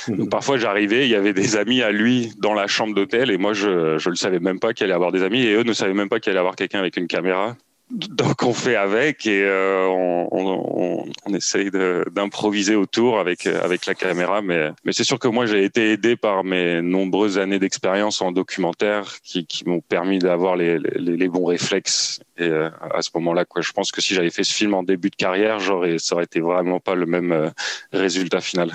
Mhm. 0.08 0.16
Donc 0.16 0.30
parfois 0.30 0.58
j'arrivais, 0.58 1.06
il 1.06 1.10
y 1.10 1.14
avait 1.14 1.32
des 1.32 1.56
amis 1.56 1.82
à 1.82 1.90
lui 1.90 2.32
dans 2.38 2.54
la 2.54 2.66
chambre 2.66 2.94
d'hôtel 2.94 3.30
et 3.30 3.38
moi 3.38 3.52
je 3.52 3.98
je 3.98 4.10
le 4.10 4.16
savais 4.16 4.40
même 4.40 4.58
pas 4.58 4.74
qu'il 4.74 4.84
allait 4.84 4.94
avoir 4.94 5.12
des 5.12 5.22
amis 5.22 5.42
et 5.42 5.54
eux 5.54 5.62
ne 5.62 5.72
savaient 5.72 5.94
même 5.94 6.08
pas 6.08 6.20
qu'il 6.20 6.30
allait 6.30 6.40
avoir 6.40 6.56
quelqu'un 6.56 6.80
avec 6.80 6.96
une 6.96 7.06
caméra 7.06 7.56
donc 7.90 8.42
on 8.42 8.52
fait 8.52 8.74
avec 8.74 9.26
et 9.26 9.44
euh, 9.44 9.86
on, 9.86 10.28
on, 10.32 11.04
on, 11.24 11.34
essaye 11.34 11.70
d'improviser 11.70 12.74
autour 12.74 13.20
avec 13.20 13.46
avec 13.46 13.86
la 13.86 13.94
caméra 13.94 14.42
mais 14.42 14.70
mais 14.84 14.92
c'est 14.92 15.04
sûr 15.04 15.20
que 15.20 15.28
moi 15.28 15.46
j'ai 15.46 15.62
été 15.62 15.92
aidé 15.92 16.16
par 16.16 16.42
mes 16.42 16.82
nombreuses 16.82 17.38
années 17.38 17.60
d'expérience 17.60 18.20
en 18.20 18.32
documentaire 18.32 19.20
qui, 19.22 19.46
qui 19.46 19.68
m'ont 19.68 19.80
permis 19.80 20.18
d'avoir 20.18 20.56
les, 20.56 20.80
les, 20.80 21.16
les, 21.16 21.28
bons 21.28 21.44
réflexes 21.44 22.20
et 22.38 22.48
euh, 22.48 22.70
à 22.92 23.02
ce 23.02 23.10
moment-là 23.14 23.44
quoi 23.44 23.62
je 23.62 23.70
pense 23.70 23.92
que 23.92 24.00
si 24.00 24.14
j'avais 24.14 24.30
fait 24.30 24.44
ce 24.44 24.52
film 24.52 24.74
en 24.74 24.82
début 24.82 25.10
de 25.10 25.16
carrière 25.16 25.60
j'aurais 25.60 25.98
ça 25.98 26.16
aurait 26.16 26.24
été 26.24 26.40
vraiment 26.40 26.80
pas 26.80 26.96
le 26.96 27.06
même 27.06 27.30
euh, 27.30 27.50
résultat 27.92 28.40
final. 28.40 28.72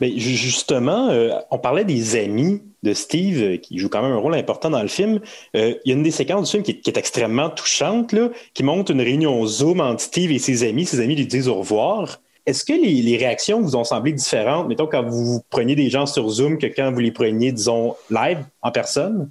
Mais 0.00 0.16
justement, 0.16 1.08
euh, 1.08 1.30
on 1.50 1.58
parlait 1.58 1.84
des 1.84 2.16
amis 2.16 2.62
de 2.82 2.92
Steve, 2.92 3.42
euh, 3.42 3.56
qui 3.56 3.78
joue 3.78 3.88
quand 3.88 4.02
même 4.02 4.12
un 4.12 4.18
rôle 4.18 4.34
important 4.34 4.70
dans 4.70 4.82
le 4.82 4.88
film. 4.88 5.20
Euh, 5.56 5.74
il 5.84 5.90
y 5.90 5.92
a 5.92 5.96
une 5.96 6.02
des 6.02 6.10
séquences 6.10 6.44
du 6.44 6.50
film 6.52 6.62
qui 6.62 6.70
est, 6.72 6.80
qui 6.80 6.90
est 6.90 6.98
extrêmement 6.98 7.50
touchante, 7.50 8.12
là, 8.12 8.28
qui 8.54 8.62
montre 8.62 8.92
une 8.92 9.00
réunion 9.00 9.44
Zoom 9.46 9.80
entre 9.80 10.02
Steve 10.02 10.30
et 10.30 10.38
ses 10.38 10.68
amis. 10.68 10.86
Ses 10.86 11.00
amis 11.00 11.16
lui 11.16 11.26
disent 11.26 11.48
au 11.48 11.56
revoir. 11.56 12.20
Est-ce 12.46 12.64
que 12.64 12.72
les, 12.72 13.02
les, 13.02 13.16
réactions 13.16 13.60
vous 13.60 13.74
ont 13.74 13.82
semblé 13.82 14.12
différentes, 14.12 14.68
mettons, 14.68 14.86
quand 14.86 15.02
vous 15.02 15.42
preniez 15.50 15.74
des 15.74 15.90
gens 15.90 16.06
sur 16.06 16.28
Zoom 16.28 16.58
que 16.58 16.68
quand 16.68 16.92
vous 16.92 17.00
les 17.00 17.10
preniez, 17.10 17.50
disons, 17.50 17.96
live, 18.08 18.38
en 18.62 18.70
personne? 18.70 19.30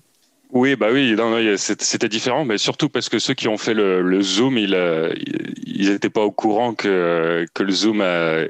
Oui, 0.51 0.75
bah 0.75 0.87
oui, 0.91 1.15
non, 1.15 1.31
non, 1.31 1.55
c'était 1.57 2.07
différent, 2.07 2.45
mais 2.45 2.57
surtout 2.57 2.87
parce 2.87 3.09
que 3.09 3.19
ceux 3.19 3.33
qui 3.33 3.47
ont 3.47 3.57
fait 3.57 3.73
le, 3.73 4.01
le 4.01 4.21
zoom, 4.21 4.57
ils 4.57 5.89
n'étaient 5.89 6.09
pas 6.09 6.21
au 6.21 6.31
courant 6.31 6.73
que, 6.73 7.45
que 7.53 7.63
le 7.63 7.71
zoom 7.71 8.01
a, 8.01 8.45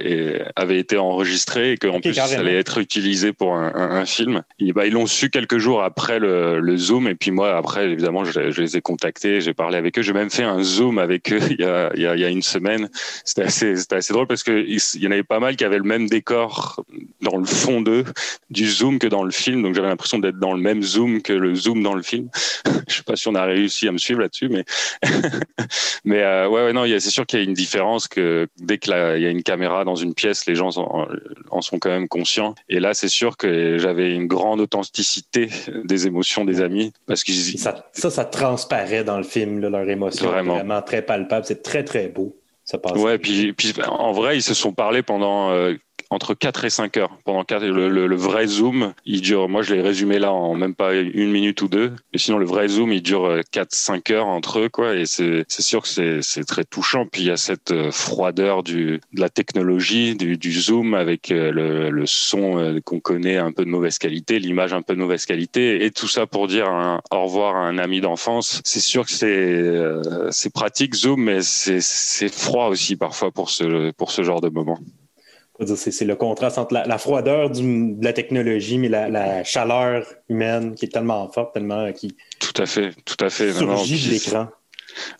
avait 0.55 0.77
été 0.77 0.97
enregistré 0.97 1.71
et 1.71 1.77
qu'en 1.77 1.95
okay, 1.95 2.09
plus 2.09 2.13
ça 2.13 2.39
allait 2.39 2.57
être 2.57 2.77
utilisé 2.77 3.33
pour 3.33 3.55
un, 3.55 3.71
un, 3.73 3.91
un 3.91 4.05
film. 4.05 4.43
Et 4.59 4.73
bah, 4.73 4.85
ils 4.85 4.93
l'ont 4.93 5.07
su 5.07 5.29
quelques 5.29 5.57
jours 5.57 5.83
après 5.83 6.19
le, 6.19 6.59
le, 6.59 6.77
zoom, 6.77 7.07
et 7.07 7.15
puis 7.15 7.31
moi 7.31 7.55
après, 7.57 7.89
évidemment, 7.89 8.25
je, 8.25 8.51
je 8.51 8.61
les 8.61 8.77
ai 8.77 8.81
contactés, 8.81 9.41
j'ai 9.41 9.53
parlé 9.53 9.77
avec 9.77 9.97
eux, 9.97 10.01
j'ai 10.01 10.13
même 10.13 10.29
fait 10.29 10.43
un 10.43 10.61
zoom 10.61 10.99
avec 10.99 11.31
eux 11.31 11.39
il 11.49 11.61
y 11.61 11.63
a, 11.63 11.91
il 11.95 12.01
y 12.01 12.07
a, 12.07 12.15
il 12.15 12.21
y 12.21 12.25
a 12.25 12.29
une 12.29 12.43
semaine. 12.43 12.89
C'était 13.23 13.43
assez, 13.43 13.73
assez 13.91 14.13
drôle 14.13 14.27
parce 14.27 14.43
que 14.43 14.65
il 14.67 15.01
y 15.01 15.07
en 15.07 15.11
avait 15.11 15.23
pas 15.23 15.39
mal 15.39 15.55
qui 15.55 15.63
avaient 15.63 15.77
le 15.77 15.83
même 15.83 16.07
décor 16.07 16.83
dans 17.21 17.37
le 17.37 17.45
fond 17.45 17.81
d'eux 17.81 18.03
du 18.49 18.69
zoom 18.69 18.99
que 18.99 19.07
dans 19.07 19.23
le 19.23 19.31
film, 19.31 19.63
donc 19.63 19.75
j'avais 19.75 19.87
l'impression 19.87 20.19
d'être 20.19 20.39
dans 20.39 20.53
le 20.53 20.61
même 20.61 20.83
zoom 20.83 21.21
que 21.21 21.33
le 21.33 21.55
zoom 21.55 21.84
dans 21.85 21.93
le 21.93 22.03
film. 22.03 22.29
je 22.87 22.97
sais 22.97 23.03
pas 23.03 23.15
si 23.15 23.27
on 23.27 23.35
a 23.35 23.45
réussi 23.45 23.87
à 23.87 23.91
me 23.91 23.97
suivre 23.97 24.19
là-dessus, 24.21 24.49
mais 24.49 24.65
mais 26.03 26.21
euh, 26.21 26.49
ouais, 26.49 26.65
ouais, 26.65 26.73
non, 26.73 26.85
c'est 26.85 27.09
sûr 27.09 27.25
qu'il 27.25 27.39
y 27.39 27.41
a 27.41 27.45
une 27.45 27.53
différence 27.53 28.07
que 28.07 28.47
dès 28.57 28.77
qu'il 28.77 28.91
y 28.91 28.95
a 28.95 29.29
une 29.29 29.43
caméra 29.43 29.85
dans 29.85 29.95
une 29.95 30.13
pièce, 30.13 30.45
les 30.45 30.55
gens 30.55 30.77
en, 30.77 31.07
en 31.49 31.61
sont 31.61 31.79
quand 31.79 31.89
même 31.89 32.07
conscients. 32.07 32.55
Et 32.69 32.79
là, 32.79 32.93
c'est 32.93 33.07
sûr 33.07 33.37
que 33.37 33.77
j'avais 33.77 34.13
une 34.13 34.27
grande 34.27 34.59
authenticité 34.59 35.49
des 35.83 36.07
émotions 36.07 36.45
des 36.45 36.61
amis 36.61 36.91
parce 37.05 37.23
que 37.23 37.31
ça, 37.31 37.85
ça, 37.93 38.09
ça 38.09 38.25
transparaît 38.25 39.03
dans 39.03 39.17
le 39.17 39.23
film, 39.23 39.59
là, 39.59 39.69
leur 39.69 39.89
émotion, 39.89 40.27
vraiment. 40.27 40.55
vraiment 40.55 40.81
très 40.81 41.01
palpable. 41.01 41.45
C'est 41.45 41.63
très 41.63 41.83
très 41.83 42.07
beau. 42.07 42.35
Ça 42.63 42.79
passe 42.79 42.93
ouais, 42.93 43.19
puis, 43.19 43.53
puis 43.53 43.73
en 43.87 44.11
vrai, 44.11 44.37
ils 44.37 44.41
se 44.41 44.55
sont 44.55 44.73
parlé 44.73 45.03
pendant 45.03 45.51
euh, 45.51 45.75
entre 46.15 46.33
4 46.33 46.65
et 46.65 46.69
5 46.69 46.97
heures. 46.97 47.17
Pendant 47.25 47.43
4, 47.43 47.65
le, 47.65 47.89
le, 47.89 48.07
le, 48.07 48.15
vrai 48.15 48.47
zoom, 48.47 48.93
il 49.05 49.21
dure, 49.21 49.49
moi 49.49 49.61
je 49.61 49.75
l'ai 49.75 49.81
résumé 49.81 50.17
là 50.17 50.31
en 50.31 50.55
même 50.55 50.73
pas 50.73 50.95
une 50.95 51.31
minute 51.31 51.61
ou 51.61 51.67
deux, 51.67 51.93
mais 52.13 52.19
sinon 52.19 52.37
le 52.37 52.45
vrai 52.45 52.69
zoom, 52.69 52.93
il 52.93 53.01
dure 53.01 53.41
4-5 53.53 54.13
heures 54.13 54.27
entre 54.27 54.59
eux, 54.59 54.69
quoi, 54.69 54.95
et 54.95 55.05
c'est 55.05 55.45
sûr 55.47 55.81
que 55.83 56.21
c'est 56.21 56.43
très 56.45 56.63
touchant. 56.63 57.05
Puis 57.05 57.23
il 57.23 57.27
y 57.27 57.31
a 57.31 57.37
cette 57.37 57.71
euh, 57.71 57.91
froideur 57.91 58.63
du, 58.63 59.01
de 59.13 59.19
la 59.19 59.29
technologie, 59.29 60.15
du, 60.15 60.37
du 60.37 60.51
zoom 60.53 60.93
avec 60.93 61.31
euh, 61.31 61.51
le, 61.51 61.89
le 61.89 62.05
son 62.05 62.59
euh, 62.59 62.79
qu'on 62.79 62.99
connaît 63.01 63.37
un 63.37 63.51
peu 63.51 63.65
de 63.65 63.69
mauvaise 63.69 63.97
qualité, 63.97 64.39
l'image 64.39 64.73
un 64.73 64.81
peu 64.81 64.93
de 64.95 64.99
mauvaise 64.99 65.25
qualité, 65.25 65.83
et 65.83 65.91
tout 65.91 66.07
ça 66.07 66.27
pour 66.27 66.47
dire 66.47 66.69
un, 66.69 67.01
au 67.11 67.25
revoir 67.25 67.57
à 67.57 67.67
un 67.67 67.77
ami 67.77 67.99
d'enfance. 67.99 68.61
C'est 68.63 68.79
sûr 68.79 69.05
que 69.05 69.11
c'est 69.11 69.63
c'est 70.31 70.53
pratique 70.53 70.95
zoom, 70.95 71.23
mais 71.23 71.41
c'est 71.41 72.33
froid 72.33 72.67
aussi 72.67 72.95
parfois 72.95 73.31
pour 73.31 73.49
ce, 73.49 73.91
pour 73.91 74.11
ce 74.11 74.23
genre 74.23 74.39
de 74.39 74.49
moment. 74.49 74.79
C'est 75.63 76.05
le 76.05 76.15
contraste 76.15 76.57
entre 76.57 76.73
la, 76.73 76.85
la 76.85 76.97
froideur 76.97 77.49
du, 77.49 77.93
de 77.93 78.03
la 78.03 78.13
technologie, 78.13 78.77
mais 78.77 78.89
la, 78.89 79.07
la, 79.07 79.43
chaleur 79.43 80.05
humaine 80.27 80.75
qui 80.75 80.85
est 80.85 80.89
tellement 80.89 81.29
forte, 81.31 81.53
tellement 81.53 81.91
qui. 81.93 82.15
Tout 82.39 82.61
à 82.61 82.65
fait, 82.65 82.91
tout 83.05 83.23
à 83.23 83.29
fait. 83.29 83.53
Surgit 83.53 84.07
de 84.07 84.11
l'écran. 84.11 84.47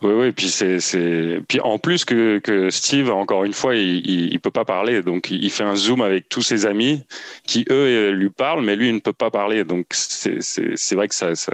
Oui, 0.02 0.14
oui, 0.14 0.32
puis 0.32 0.48
c'est, 0.48 1.42
puis 1.48 1.60
en 1.60 1.78
plus 1.80 2.06
que, 2.06 2.40
que 2.40 2.70
Steve, 2.70 3.12
encore 3.12 3.44
une 3.44 3.54
fois, 3.54 3.76
il, 3.76 4.06
il, 4.08 4.40
peut 4.40 4.52
pas 4.52 4.64
parler, 4.64 5.04
donc 5.04 5.30
il 5.32 5.50
fait 5.50 5.64
un 5.64 5.76
zoom 5.76 6.02
avec 6.02 6.30
tous 6.30 6.42
ses 6.42 6.66
amis 6.66 7.04
qui 7.46 7.66
eux 7.70 8.12
lui 8.12 8.30
parlent, 8.30 8.64
mais 8.64 8.78
lui 8.78 8.88
il 8.88 8.96
ne 8.96 9.00
peut 9.00 9.14
pas 9.14 9.32
parler, 9.32 9.66
donc 9.66 9.88
c'est 9.92 10.96
vrai 10.96 11.10
que 11.10 11.16
ça, 11.16 11.36
ça, 11.36 11.52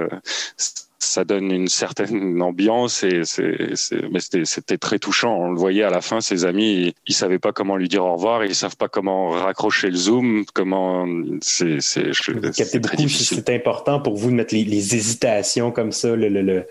ça 1.04 1.26
donne 1.26 1.52
une 1.52 1.68
certaine 1.68 2.42
ambiance 2.42 3.04
et 3.04 3.24
c'est, 3.24 3.76
c'est, 3.76 4.10
mais 4.12 4.20
c'était, 4.20 4.46
c'était 4.46 4.78
très 4.78 5.00
touchant. 5.00 5.36
On 5.36 5.52
le 5.52 5.58
voyait 5.58 5.84
à 5.84 5.90
la 5.90 6.02
fin, 6.02 6.22
ses 6.22 6.46
amis, 6.46 6.74
ils, 6.74 6.94
ils 7.08 7.14
savaient 7.14 7.40
pas 7.40 7.52
comment 7.52 7.76
lui 7.76 7.90
dire 7.90 8.06
au 8.06 8.14
revoir, 8.14 8.46
ils 8.46 8.56
savent 8.56 8.78
pas 8.78 8.88
comment 8.88 9.32
raccrocher 9.32 9.90
le 9.90 9.96
zoom, 9.96 10.46
comment 10.54 11.08
c'est, 11.42 11.82
c'est, 11.82 12.12
c'est 12.14 12.80
beaucoup, 12.80 13.10
c'est 13.10 13.50
important 13.50 14.00
pour 14.00 14.16
vous 14.16 14.30
de 14.30 14.36
mettre 14.36 14.54
les, 14.54 14.64
les 14.64 14.96
hésitations 14.96 15.72
comme 15.72 15.92
ça, 15.92 16.16
le, 16.16 16.30
le, 16.30 16.42
le 16.42 16.68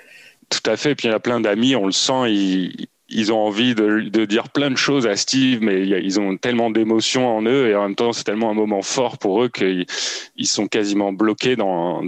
tout 0.48 0.70
à 0.70 0.76
fait. 0.76 0.94
Puis 0.94 1.08
il 1.08 1.10
y 1.10 1.14
a 1.14 1.20
plein 1.20 1.40
d'amis, 1.40 1.74
on 1.76 1.86
le 1.86 1.92
sent, 1.92 2.30
ils, 2.30 2.86
ils 3.10 3.32
ont 3.32 3.38
envie 3.38 3.74
de, 3.74 4.24
dire 4.24 4.48
plein 4.48 4.70
de 4.70 4.76
choses 4.76 5.06
à 5.06 5.16
Steve, 5.16 5.60
mais 5.62 5.86
ils 5.86 6.20
ont 6.20 6.36
tellement 6.36 6.70
d'émotions 6.70 7.26
en 7.28 7.42
eux 7.42 7.68
et 7.68 7.74
en 7.74 7.82
même 7.82 7.94
temps 7.96 8.12
c'est 8.12 8.24
tellement 8.24 8.50
un 8.50 8.54
moment 8.54 8.82
fort 8.82 9.18
pour 9.18 9.42
eux 9.42 9.48
qu'ils 9.48 9.86
ils 10.36 10.46
sont 10.46 10.68
quasiment 10.68 11.12
bloqués 11.12 11.56
dans, 11.56 12.02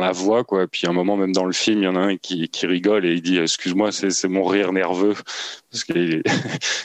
la 0.00 0.12
voix. 0.12 0.44
Puis 0.70 0.86
un 0.86 0.92
moment 0.92 1.16
même 1.16 1.32
dans 1.32 1.44
le 1.44 1.52
film, 1.52 1.82
il 1.82 1.84
y 1.84 1.88
en 1.88 1.96
a 1.96 2.00
un 2.00 2.16
qui, 2.16 2.48
rigole 2.64 3.06
et 3.06 3.14
il 3.14 3.22
dit 3.22 3.38
excuse-moi, 3.38 3.92
c'est 3.92 4.28
mon 4.28 4.44
rire 4.44 4.72
nerveux 4.72 5.14
parce 5.70 5.84
qu'il 5.84 6.22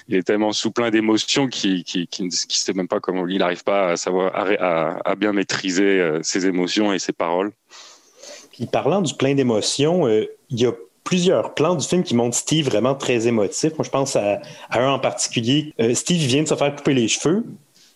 est, 0.10 0.24
tellement 0.26 0.52
sous 0.52 0.72
plein 0.72 0.92
d'émotions 0.92 1.48
qu'il 1.48 1.84
qui 1.84 2.08
qui, 2.08 2.30
qui 2.30 2.60
sait 2.60 2.74
même 2.74 2.88
pas 2.88 3.00
comment 3.00 3.28
il 3.28 3.40
n'arrive 3.40 3.64
pas 3.64 3.94
à 3.94 3.96
à, 4.34 4.98
à, 5.06 5.16
bien 5.16 5.34
maîtriser 5.34 6.00
euh, 6.00 6.20
ses 6.22 6.46
émotions 6.46 6.94
et 6.94 7.00
ses 7.00 7.14
paroles. 7.14 7.52
Puis 8.52 8.68
parlant 8.68 9.02
du 9.02 9.16
plein 9.16 9.34
d'émotions, 9.34 10.08
euh, 10.08 10.28
il 10.50 10.60
y 10.60 10.66
a 10.68 10.74
plusieurs 11.04 11.54
plans 11.54 11.76
du 11.76 11.86
film 11.86 12.04
qui 12.04 12.16
montrent 12.16 12.36
Steve 12.36 12.66
vraiment 12.66 12.96
très 12.96 13.28
émotif. 13.28 13.74
Moi, 13.78 13.84
je 13.84 13.90
pense 13.90 14.16
à, 14.16 14.42
un 14.72 14.90
en 14.90 15.00
particulier. 15.00 15.74
Euh, 15.80 15.94
Steve 15.94 16.22
vient 16.22 16.44
de 16.44 16.48
se 16.48 16.56
faire 16.56 16.76
couper 16.76 16.94
les 16.94 17.08
cheveux 17.08 17.46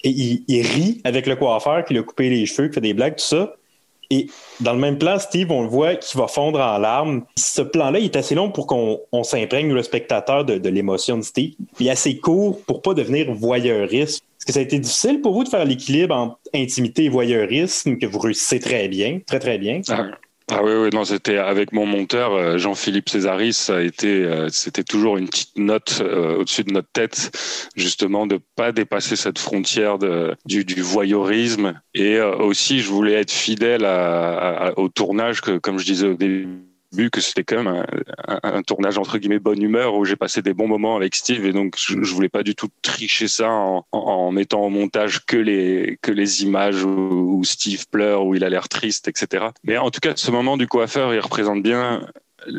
et 0.04 0.10
il, 0.10 0.62
rit 0.62 1.02
avec 1.04 1.26
le 1.26 1.36
coiffeur 1.36 1.84
qui 1.86 1.94
lui 1.94 2.00
a 2.02 2.04
coupé 2.04 2.30
les 2.30 2.46
cheveux, 2.46 2.68
qui 2.68 2.76
fait 2.76 2.82
des 2.82 2.94
blagues, 2.94 3.16
tout 3.16 3.24
ça. 3.24 3.56
Et 4.10 4.28
dans 4.62 4.74
le 4.74 4.80
même 4.80 4.98
plan, 4.98 5.20
Steve, 5.20 5.52
on 5.52 5.64
le 5.64 5.68
voit 5.68 5.96
qui 5.96 6.18
va 6.18 6.28
fondre 6.28 6.60
en 6.60 6.78
larmes. 6.78 7.26
Ce 7.38 7.62
plan-là, 7.62 8.00
il 8.00 8.06
est 8.06 8.16
assez 8.16 8.36
long 8.36 8.52
pour 8.52 8.68
qu'on 8.68 9.24
s'imprègne, 9.24 9.74
le 9.74 9.84
spectateur, 9.84 10.46
de, 10.46 10.70
l'émotion 10.70 11.18
de 11.18 11.24
Steve. 11.24 11.54
Il 11.80 11.88
est 11.88 11.92
assez 11.92 12.18
court 12.18 12.62
pour 12.66 12.82
pas 12.82 12.94
devenir 12.94 13.34
voyeuriste. 13.34 14.24
Est-ce 14.40 14.46
que 14.46 14.54
ça 14.54 14.60
a 14.60 14.62
été 14.64 14.80
difficile 14.80 15.20
pour 15.20 15.34
vous 15.34 15.44
de 15.44 15.50
faire 15.50 15.66
l'équilibre 15.66 16.16
entre 16.16 16.38
intimité 16.54 17.06
et 17.06 17.10
voyeurisme 17.10 17.98
que 17.98 18.06
vous 18.06 18.20
réussissez 18.20 18.60
très 18.60 18.88
bien, 18.88 19.20
très 19.26 19.40
très 19.40 19.58
bien? 19.58 19.82
Ah, 19.90 20.12
ah 20.50 20.62
oui, 20.63 20.72
oui, 20.74 20.89
non, 20.94 21.04
c'était 21.04 21.38
avec 21.38 21.74
mon 21.74 21.86
monteur 21.86 22.32
euh, 22.32 22.58
Jean-Philippe 22.58 23.10
Césaris, 23.10 23.51
ça 23.51 23.77
a 23.77 23.82
été, 23.82 24.24
euh, 24.24 24.48
c'était 24.48 24.86
toujours 24.86 25.18
une 25.18 25.27
petite 25.27 25.58
note 25.58 26.00
euh, 26.01 26.38
au-dessus 26.38 26.63
de 26.63 26.72
notre 26.72 26.89
tête, 26.94 27.38
justement 27.75 28.27
de 28.27 28.39
pas 28.56 28.72
dépasser 28.72 29.18
cette 29.18 29.39
frontière 29.39 29.98
de, 29.98 30.38
du, 30.46 30.63
du 30.63 30.82
voyeurisme. 30.82 31.82
Et 31.94 32.22
aussi, 32.22 32.80
je 32.80 32.89
voulais 32.89 33.13
être 33.13 33.32
fidèle 33.32 33.84
à, 33.84 34.72
au 34.77 34.88
tournage 34.88 35.42
que, 35.42 35.58
comme 35.58 35.80
je 35.80 35.86
disais 35.86 36.08
au 36.08 36.13
début 36.13 36.48
vu 36.94 37.10
que 37.10 37.22
c'était 37.22 37.44
quand 37.44 37.63
même 37.63 37.86
un, 38.44 38.62
tournage 38.62 38.98
entre 38.98 39.17
guillemets 39.17 39.39
bonne 39.39 39.62
humeur 39.62 39.96
où 39.96 40.06
j'ai 40.06 40.15
passé 40.15 40.41
des 40.41 40.53
bons 40.53 40.67
moments 40.67 40.96
avec 40.96 41.15
Steve 41.15 41.46
et 41.46 41.51
donc 41.51 41.75
je, 41.77 42.01
je 42.01 42.13
voulais 42.13 42.29
pas 42.29 42.44
du 42.44 42.56
tout 42.56 42.70
tricher 42.82 43.27
ça 43.27 43.50
en, 43.50 43.86
en, 43.91 44.32
mettant 44.32 44.62
au 44.62 44.70
montage 44.70 45.25
que 45.25 45.38
les 45.38 45.98
que 46.01 46.12
les 46.12 46.44
images 46.44 46.84
où, 46.84 47.41
Steve 47.44 47.88
pleure 47.89 48.25
où 48.25 48.36
il 48.36 48.44
a 48.44 48.50
l'air 48.50 48.70
triste 48.70 49.08
etc 49.08 49.48
mais 49.63 49.77
en 49.77 49.91
tout 49.91 50.00
cas 50.00 50.13
ce 50.15 50.32
moment 50.32 50.58
du 50.58 50.67
coiffeur 50.67 51.13
il 51.13 51.20
représente 51.20 51.62
bien 51.62 52.08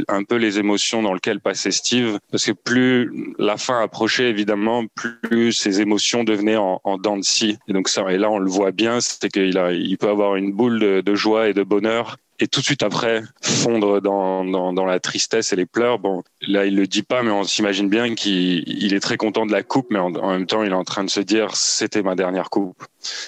un 0.08 0.24
peu 0.24 0.36
les 0.36 0.58
émotions 0.58 1.02
dans 1.02 1.14
lesquelles 1.14 1.40
passait 1.40 1.70
Steve, 1.70 2.18
parce 2.30 2.44
que 2.44 2.52
plus 2.52 3.34
la 3.38 3.56
fin 3.56 3.80
approchait 3.80 4.28
évidemment, 4.28 4.84
plus 4.86 5.52
ses 5.52 5.80
émotions 5.80 6.24
devenaient 6.24 6.56
en, 6.56 6.80
en 6.84 6.98
dents 6.98 7.16
de 7.16 7.22
scie. 7.22 7.58
Et 7.68 7.72
donc 7.72 7.88
ça, 7.88 8.10
et 8.12 8.18
là 8.18 8.30
on 8.30 8.38
le 8.38 8.50
voit 8.50 8.72
bien, 8.72 9.00
c'est 9.00 9.28
qu'il 9.28 9.56
a, 9.56 9.72
il 9.72 9.96
peut 9.96 10.08
avoir 10.08 10.36
une 10.36 10.52
boule 10.52 11.02
de 11.02 11.14
joie 11.14 11.48
et 11.48 11.54
de 11.54 11.62
bonheur 11.62 12.16
et 12.40 12.48
tout 12.48 12.60
de 12.60 12.64
suite 12.64 12.82
après 12.82 13.22
fondre 13.42 14.00
dans, 14.00 14.44
dans, 14.44 14.72
dans, 14.72 14.84
la 14.84 15.00
tristesse 15.00 15.52
et 15.52 15.56
les 15.56 15.66
pleurs. 15.66 15.98
Bon, 15.98 16.22
là, 16.40 16.66
il 16.66 16.76
le 16.76 16.86
dit 16.86 17.02
pas, 17.02 17.22
mais 17.22 17.30
on 17.30 17.44
s'imagine 17.44 17.88
bien 17.88 18.14
qu'il 18.14 18.62
il 18.66 18.94
est 18.94 19.00
très 19.00 19.16
content 19.16 19.46
de 19.46 19.52
la 19.52 19.62
coupe, 19.62 19.88
mais 19.90 19.98
en, 19.98 20.10
même 20.10 20.46
temps, 20.46 20.62
il 20.62 20.70
est 20.70 20.74
en 20.74 20.84
train 20.84 21.04
de 21.04 21.10
se 21.10 21.20
dire 21.20 21.56
c'était 21.56 22.02
ma 22.02 22.14
dernière 22.14 22.50
coupe. 22.50 22.82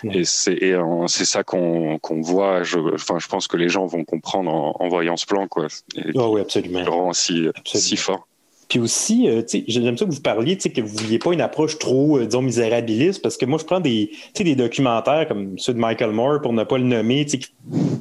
Et 0.04 0.24
c'est 0.24 0.74
c'est 1.08 1.24
ça 1.24 1.42
qu'on 1.42 1.98
qu'on 1.98 2.20
voit. 2.20 2.62
Je, 2.62 2.78
enfin, 2.94 3.18
je 3.18 3.28
pense 3.28 3.48
que 3.48 3.56
les 3.56 3.68
gens 3.68 3.86
vont 3.86 4.04
comprendre 4.04 4.52
en, 4.52 4.76
en 4.78 4.88
voyant 4.88 5.16
ce 5.16 5.26
plan, 5.26 5.48
quoi. 5.48 5.66
oh 6.14 6.30
oui, 6.34 6.40
absolument. 6.40 6.82
Le 6.82 6.90
rend 6.90 7.12
si, 7.12 7.48
si 7.64 7.96
fort. 7.96 8.26
Puis 8.70 8.78
aussi, 8.78 9.28
euh, 9.28 9.42
j'aime 9.66 9.98
ça 9.98 10.04
que 10.04 10.12
vous 10.12 10.20
parliez, 10.20 10.56
que 10.56 10.80
vous 10.80 10.96
vouliez 10.96 11.18
pas 11.18 11.32
une 11.32 11.40
approche 11.40 11.76
trop, 11.78 12.18
euh, 12.18 12.24
disons, 12.24 12.40
misérabiliste, 12.40 13.20
parce 13.20 13.36
que 13.36 13.44
moi, 13.44 13.58
je 13.58 13.64
prends 13.64 13.80
des, 13.80 14.12
des 14.38 14.54
documentaires 14.54 15.26
comme 15.26 15.58
ceux 15.58 15.74
de 15.74 15.78
Michael 15.78 16.12
Moore, 16.12 16.40
pour 16.40 16.52
ne 16.52 16.62
pas 16.62 16.78
le 16.78 16.84
nommer, 16.84 17.26
qui 17.26 17.40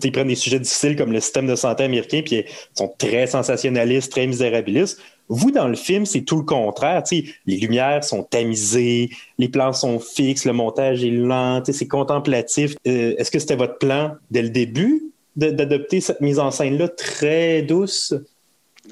ils 0.04 0.12
prennent 0.12 0.28
des 0.28 0.36
sujets 0.36 0.60
difficiles 0.60 0.96
comme 0.96 1.12
le 1.12 1.20
système 1.22 1.48
de 1.48 1.56
santé 1.56 1.84
américain, 1.84 2.22
puis 2.24 2.36
ils 2.36 2.46
sont 2.76 2.94
très 3.00 3.26
sensationnalistes, 3.26 4.12
très 4.12 4.28
misérabilistes. 4.28 5.02
Vous, 5.28 5.50
dans 5.50 5.68
le 5.68 5.76
film, 5.76 6.06
c'est 6.06 6.22
tout 6.22 6.38
le 6.38 6.44
contraire. 6.44 7.04
les 7.12 7.58
lumières 7.58 8.04
sont 8.04 8.22
tamisées, 8.22 9.10
les 9.40 9.50
plans 9.50 9.74
sont 9.74 10.00
fixes, 10.00 10.46
le 10.46 10.54
montage 10.54 11.04
est 11.04 11.10
lent, 11.10 11.64
c'est 11.66 11.88
contemplatif. 11.88 12.76
Euh, 12.88 13.16
est-ce 13.18 13.32
que 13.32 13.40
c'était 13.40 13.56
votre 13.56 13.80
plan 13.80 14.14
dès 14.30 14.44
le 14.44 14.50
début 14.50 15.04
d'adopter 15.36 16.02
cette 16.02 16.22
mise 16.22 16.38
en 16.38 16.52
scène-là 16.52 16.90
très 16.90 17.64
douce? 17.64 18.14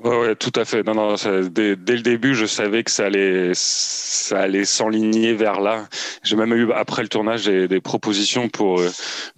Ouais, 0.04 0.18
ouais, 0.20 0.36
tout 0.36 0.52
à 0.56 0.66
fait. 0.66 0.84
Non, 0.84 0.94
non, 0.94 1.16
dès, 1.50 1.76
le 1.76 2.02
début, 2.02 2.36
je 2.36 2.46
savais 2.46 2.84
que 2.84 2.92
ça 2.92 3.06
allait, 3.06 3.52
ça 3.54 4.40
allait 4.40 4.66
s'enligner 4.66 5.34
vers 5.34 5.60
là. 5.60 5.88
J'ai 6.24 6.36
même 6.36 6.54
eu 6.54 6.72
après 6.72 7.02
le 7.02 7.08
tournage 7.08 7.46
des, 7.46 7.82
propositions 7.82 8.50
pour 8.50 8.82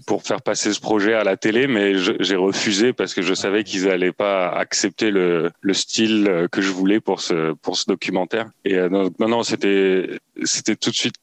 pour 0.08 0.24
faire 0.24 0.42
passer 0.42 0.74
ce 0.74 0.80
projet 0.80 1.14
à 1.14 1.24
la 1.24 1.38
télé, 1.38 1.68
mais 1.68 1.94
j'ai 1.98 2.36
refusé 2.36 2.94
parce 2.94 3.14
que 3.14 3.22
je 3.22 3.34
savais 3.34 3.64
qu'ils 3.64 3.90
allaient 3.90 4.12
pas 4.12 4.50
accepter 4.50 5.12
le, 5.12 5.52
le 5.62 5.74
style 5.74 6.48
que 6.52 6.62
je 6.62 6.72
voulais 6.72 7.00
pour 7.00 7.22
ce 7.22 7.54
pour 7.54 7.78
ce 7.78 7.86
documentaire. 7.88 8.50
Et 8.66 8.76
euh, 8.76 8.90
non, 8.90 9.12
non, 9.20 9.44
c'était 9.44 10.20
c'était 10.44 10.76
tout 10.76 10.90
de 10.90 10.96
suite 10.96 11.16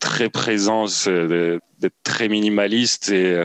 très 0.00 0.28
présent, 0.28 0.86
d'être 1.06 1.94
très 2.02 2.28
minimaliste. 2.28 3.10
Et 3.10 3.34
euh, 3.34 3.44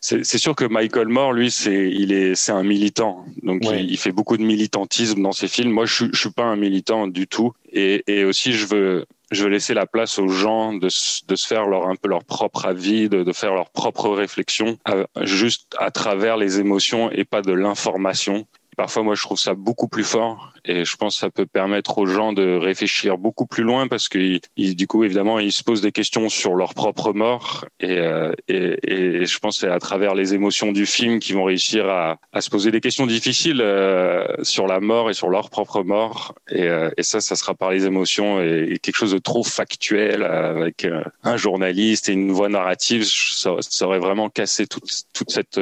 c'est 0.00 0.38
sûr 0.38 0.54
que 0.54 0.64
Michael 0.64 1.08
Moore, 1.08 1.32
lui, 1.32 1.50
c'est 1.50 1.90
il 1.90 2.12
est 2.12 2.34
c'est 2.34 2.52
un 2.52 2.62
militant, 2.62 3.26
donc 3.42 3.62
il, 3.64 3.98
fait 3.98 4.12
beaucoup 4.12 4.36
de 4.36 4.42
militantisme 4.42 5.22
dans 5.22 5.32
ses 5.32 5.48
films. 5.48 5.72
Moi, 5.72 5.84
je, 5.84 6.06
je 6.12 6.18
suis 6.18 6.30
pas 6.30 6.44
un 6.44 6.56
militant 6.56 7.06
du 7.08 7.26
tout, 7.26 7.52
et, 7.72 8.04
et 8.06 8.24
aussi 8.24 8.52
je 8.52 8.66
veux 8.66 9.04
je 9.30 9.42
veux 9.42 9.50
laisser 9.50 9.74
la 9.74 9.84
place 9.84 10.18
aux 10.18 10.28
gens 10.28 10.72
de, 10.72 10.86
de 10.86 11.36
se 11.36 11.46
faire 11.46 11.66
leur 11.66 11.88
un 11.88 11.96
peu 11.96 12.08
leur 12.08 12.24
propre 12.24 12.64
avis, 12.64 13.10
de, 13.10 13.24
de 13.24 13.32
faire 13.32 13.52
leur 13.52 13.68
propre 13.68 14.08
réflexion, 14.08 14.78
juste 15.22 15.74
à 15.78 15.90
travers 15.90 16.38
les 16.38 16.60
émotions 16.60 17.10
et 17.10 17.24
pas 17.24 17.42
de 17.42 17.52
l'information. 17.52 18.46
Parfois, 18.78 19.02
moi, 19.02 19.16
je 19.16 19.22
trouve 19.22 19.40
ça 19.40 19.54
beaucoup 19.54 19.88
plus 19.88 20.04
fort 20.04 20.52
et 20.64 20.84
je 20.84 20.96
pense 20.96 21.16
que 21.16 21.20
ça 21.22 21.30
peut 21.30 21.46
permettre 21.46 21.98
aux 21.98 22.06
gens 22.06 22.32
de 22.32 22.56
réfléchir 22.56 23.18
beaucoup 23.18 23.44
plus 23.44 23.64
loin 23.64 23.88
parce 23.88 24.08
que 24.08 24.38
du 24.56 24.86
coup, 24.86 25.02
évidemment, 25.02 25.40
ils 25.40 25.50
se 25.50 25.64
posent 25.64 25.80
des 25.80 25.90
questions 25.90 26.28
sur 26.28 26.54
leur 26.54 26.74
propre 26.74 27.12
mort 27.12 27.64
et, 27.80 27.98
euh, 27.98 28.32
et, 28.46 29.26
je 29.26 29.38
pense 29.40 29.56
que 29.56 29.66
c'est 29.66 29.72
à 29.72 29.80
travers 29.80 30.14
les 30.14 30.32
émotions 30.32 30.70
du 30.70 30.86
film 30.86 31.18
qu'ils 31.18 31.34
vont 31.34 31.42
réussir 31.42 31.88
à, 31.88 32.18
se 32.40 32.50
poser 32.50 32.70
des 32.70 32.80
questions 32.80 33.06
difficiles 33.06 33.60
euh, 33.60 34.24
sur 34.44 34.68
la 34.68 34.78
mort 34.78 35.10
et 35.10 35.14
sur 35.14 35.28
leur 35.28 35.50
propre 35.50 35.82
mort 35.82 36.36
et, 36.48 36.62
euh, 36.62 36.88
ça, 37.00 37.20
ça 37.20 37.34
sera 37.34 37.54
par 37.54 37.72
les 37.72 37.84
émotions 37.84 38.40
et, 38.40 38.78
quelque 38.80 38.96
chose 38.96 39.12
de 39.12 39.18
trop 39.18 39.42
factuel 39.42 40.22
avec 40.22 40.86
un 41.24 41.36
journaliste 41.36 42.08
et 42.08 42.12
une 42.12 42.30
voix 42.30 42.48
narrative, 42.48 43.04
ça, 43.04 43.56
aurait 43.86 43.98
vraiment 43.98 44.28
cassé 44.28 44.68
toute, 44.68 45.30
cette 45.30 45.60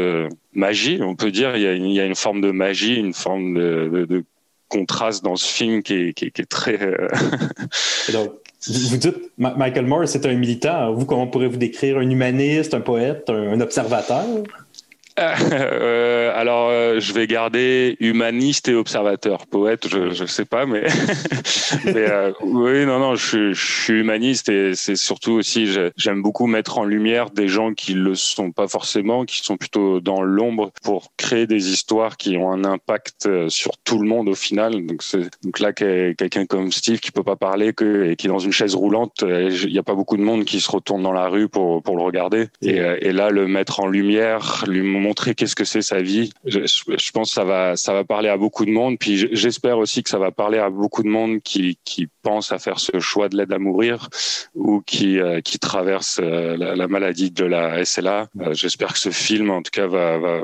magie, 0.52 0.98
on 1.00 1.14
peut 1.14 1.30
dire. 1.30 1.56
Il 1.56 1.86
il 1.86 1.92
y 1.92 2.00
a 2.00 2.04
une 2.04 2.14
forme 2.14 2.40
de 2.40 2.50
magie, 2.50 3.05
une 3.06 3.14
forme 3.14 3.54
de, 3.54 4.24
contraste 4.68 5.22
dans 5.22 5.36
ce 5.36 5.46
film 5.46 5.82
qui 5.82 5.94
est, 5.94 6.48
très. 6.48 6.80
Euh, 6.82 7.08
vous 8.68 8.96
dites 8.96 9.30
Michael 9.38 9.86
Moore, 9.86 10.08
c'est 10.08 10.26
un 10.26 10.34
militant. 10.34 10.92
Vous, 10.92 11.06
comment 11.06 11.26
pourrez-vous 11.26 11.56
décrire 11.56 11.98
un 11.98 12.10
humaniste, 12.10 12.74
un 12.74 12.80
poète, 12.80 13.30
un 13.30 13.60
observateur? 13.60 14.24
euh, 15.18 16.30
alors, 16.34 16.68
euh, 16.68 17.00
je 17.00 17.14
vais 17.14 17.26
garder 17.26 17.96
humaniste 18.00 18.68
et 18.68 18.74
observateur. 18.74 19.46
Poète, 19.46 19.88
je 19.88 20.10
je 20.10 20.26
sais 20.26 20.44
pas, 20.44 20.66
mais, 20.66 20.82
mais 21.86 22.10
euh, 22.10 22.32
oui, 22.42 22.84
non, 22.84 22.98
non, 22.98 23.14
je, 23.14 23.54
je 23.54 23.82
suis 23.82 24.00
humaniste 24.00 24.50
et 24.50 24.74
c'est 24.74 24.96
surtout 24.96 25.32
aussi, 25.32 25.68
j'aime 25.96 26.20
beaucoup 26.20 26.46
mettre 26.46 26.78
en 26.78 26.84
lumière 26.84 27.30
des 27.30 27.48
gens 27.48 27.72
qui 27.72 27.94
le 27.94 28.14
sont 28.14 28.52
pas 28.52 28.68
forcément, 28.68 29.24
qui 29.24 29.38
sont 29.42 29.56
plutôt 29.56 30.00
dans 30.00 30.20
l'ombre 30.20 30.70
pour 30.82 31.12
créer 31.16 31.46
des 31.46 31.70
histoires 31.70 32.18
qui 32.18 32.36
ont 32.36 32.52
un 32.52 32.64
impact 32.64 33.26
euh, 33.26 33.48
sur 33.48 33.78
tout 33.78 33.98
le 33.98 34.06
monde 34.06 34.28
au 34.28 34.34
final. 34.34 34.84
Donc, 34.84 35.02
donc 35.42 35.60
là, 35.60 35.72
quelqu'un 35.72 36.44
comme 36.44 36.70
Steve 36.72 37.00
qui 37.00 37.10
peut 37.10 37.22
pas 37.22 37.36
parler 37.36 37.72
que, 37.72 38.10
et 38.10 38.16
qui 38.16 38.26
est 38.26 38.30
dans 38.30 38.38
une 38.38 38.52
chaise 38.52 38.74
roulante, 38.74 39.24
il 39.26 39.72
n'y 39.72 39.78
a 39.78 39.82
pas 39.82 39.94
beaucoup 39.94 40.18
de 40.18 40.22
monde 40.22 40.44
qui 40.44 40.60
se 40.60 40.70
retourne 40.70 41.02
dans 41.02 41.12
la 41.12 41.28
rue 41.28 41.48
pour, 41.48 41.82
pour 41.82 41.96
le 41.96 42.02
regarder. 42.02 42.48
Et, 42.60 42.76
et 42.76 43.12
là, 43.12 43.30
le 43.30 43.46
mettre 43.46 43.80
en 43.80 43.86
lumière, 43.86 44.64
lui 44.66 44.82
montrer 45.06 45.34
qu'est-ce 45.34 45.54
que 45.54 45.64
c'est 45.64 45.82
sa 45.82 46.00
vie. 46.00 46.30
Je, 46.44 47.10
pense 47.12 47.28
que 47.30 47.34
ça 47.34 47.44
va, 47.44 47.76
ça 47.76 47.92
va 47.92 48.04
parler 48.04 48.28
à 48.28 48.36
beaucoup 48.36 48.64
de 48.64 48.70
monde. 48.70 48.98
Puis 48.98 49.28
j'espère 49.32 49.78
aussi 49.78 50.02
que 50.02 50.10
ça 50.10 50.18
va 50.18 50.30
parler 50.30 50.58
à 50.58 50.70
beaucoup 50.70 51.02
de 51.02 51.08
monde 51.08 51.40
qui, 51.42 51.78
qui 51.84 52.08
pense 52.22 52.52
à 52.52 52.58
faire 52.58 52.78
ce 52.80 52.98
choix 52.98 53.28
de 53.28 53.36
l'aide 53.36 53.52
à 53.52 53.58
mourir 53.58 54.08
ou 54.54 54.80
qui, 54.80 55.20
euh, 55.20 55.40
qui 55.40 55.58
traverse 55.58 56.20
euh, 56.22 56.56
la, 56.56 56.74
la, 56.74 56.88
maladie 56.88 57.30
de 57.30 57.44
la 57.44 57.84
SLA. 57.84 58.28
Euh, 58.40 58.52
j'espère 58.52 58.92
que 58.92 58.98
ce 58.98 59.10
film, 59.10 59.50
en 59.50 59.62
tout 59.62 59.70
cas, 59.72 59.86
va, 59.86 60.18
va, 60.18 60.40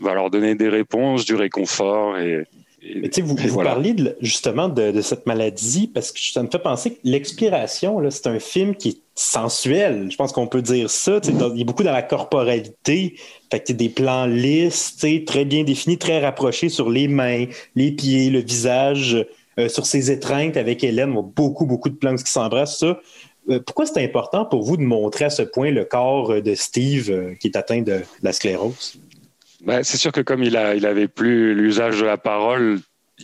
va 0.00 0.14
leur 0.14 0.30
donner 0.30 0.54
des 0.54 0.68
réponses, 0.68 1.24
du 1.24 1.34
réconfort 1.34 2.18
et, 2.18 2.44
mais 2.82 3.08
tu 3.08 3.20
sais, 3.20 3.22
vous, 3.22 3.36
vous 3.36 3.62
parliez 3.62 3.94
justement 4.20 4.68
de, 4.68 4.90
de, 4.90 5.00
cette 5.02 5.26
maladie 5.26 5.86
parce 5.86 6.10
que 6.10 6.18
ça 6.18 6.42
me 6.42 6.48
fait 6.50 6.58
penser 6.58 6.94
que 6.94 6.98
l'expiration, 7.04 8.00
c'est 8.10 8.26
un 8.26 8.40
film 8.40 8.74
qui 8.74 8.88
est 8.88 9.00
sensuel. 9.14 10.08
Je 10.10 10.16
pense 10.16 10.32
qu'on 10.32 10.48
peut 10.48 10.62
dire 10.62 10.90
ça. 10.90 11.20
il 11.24 11.58
y 11.58 11.62
a 11.62 11.64
beaucoup 11.64 11.84
dans 11.84 11.92
la 11.92 12.02
corporalité. 12.02 13.14
Fait 13.50 13.60
que 13.60 13.72
des 13.72 13.88
plans 13.88 14.26
lisses, 14.26 14.96
très 15.26 15.44
bien 15.44 15.62
définis, 15.62 15.98
très 15.98 16.20
rapprochés 16.20 16.68
sur 16.68 16.90
les 16.90 17.06
mains, 17.06 17.46
les 17.76 17.92
pieds, 17.92 18.30
le 18.30 18.40
visage, 18.40 19.26
euh, 19.58 19.68
sur 19.68 19.86
ses 19.86 20.10
étreintes 20.10 20.56
avec 20.56 20.82
Hélène. 20.82 21.12
beaucoup, 21.12 21.66
beaucoup 21.66 21.88
de 21.88 21.96
plans 21.96 22.16
qui 22.16 22.30
s'embrassent. 22.30 22.78
Ça. 22.78 22.98
Euh, 23.48 23.60
pourquoi 23.64 23.86
c'est 23.86 24.02
important 24.02 24.44
pour 24.44 24.62
vous 24.62 24.76
de 24.76 24.82
montrer 24.82 25.26
à 25.26 25.30
ce 25.30 25.42
point 25.42 25.70
le 25.70 25.84
corps 25.84 26.42
de 26.42 26.54
Steve 26.54 27.10
euh, 27.10 27.34
qui 27.34 27.48
est 27.48 27.56
atteint 27.56 27.82
de 27.82 28.00
la 28.22 28.32
sclérose? 28.32 28.98
Bah, 29.62 29.84
c'est 29.84 29.96
sûr 29.96 30.12
que 30.12 30.20
comme 30.20 30.42
il 30.42 30.56
a, 30.56 30.74
il 30.74 30.86
avait 30.86 31.08
plus 31.08 31.54
l'usage 31.54 32.00
de 32.00 32.04
la 32.04 32.18
parole, 32.18 32.80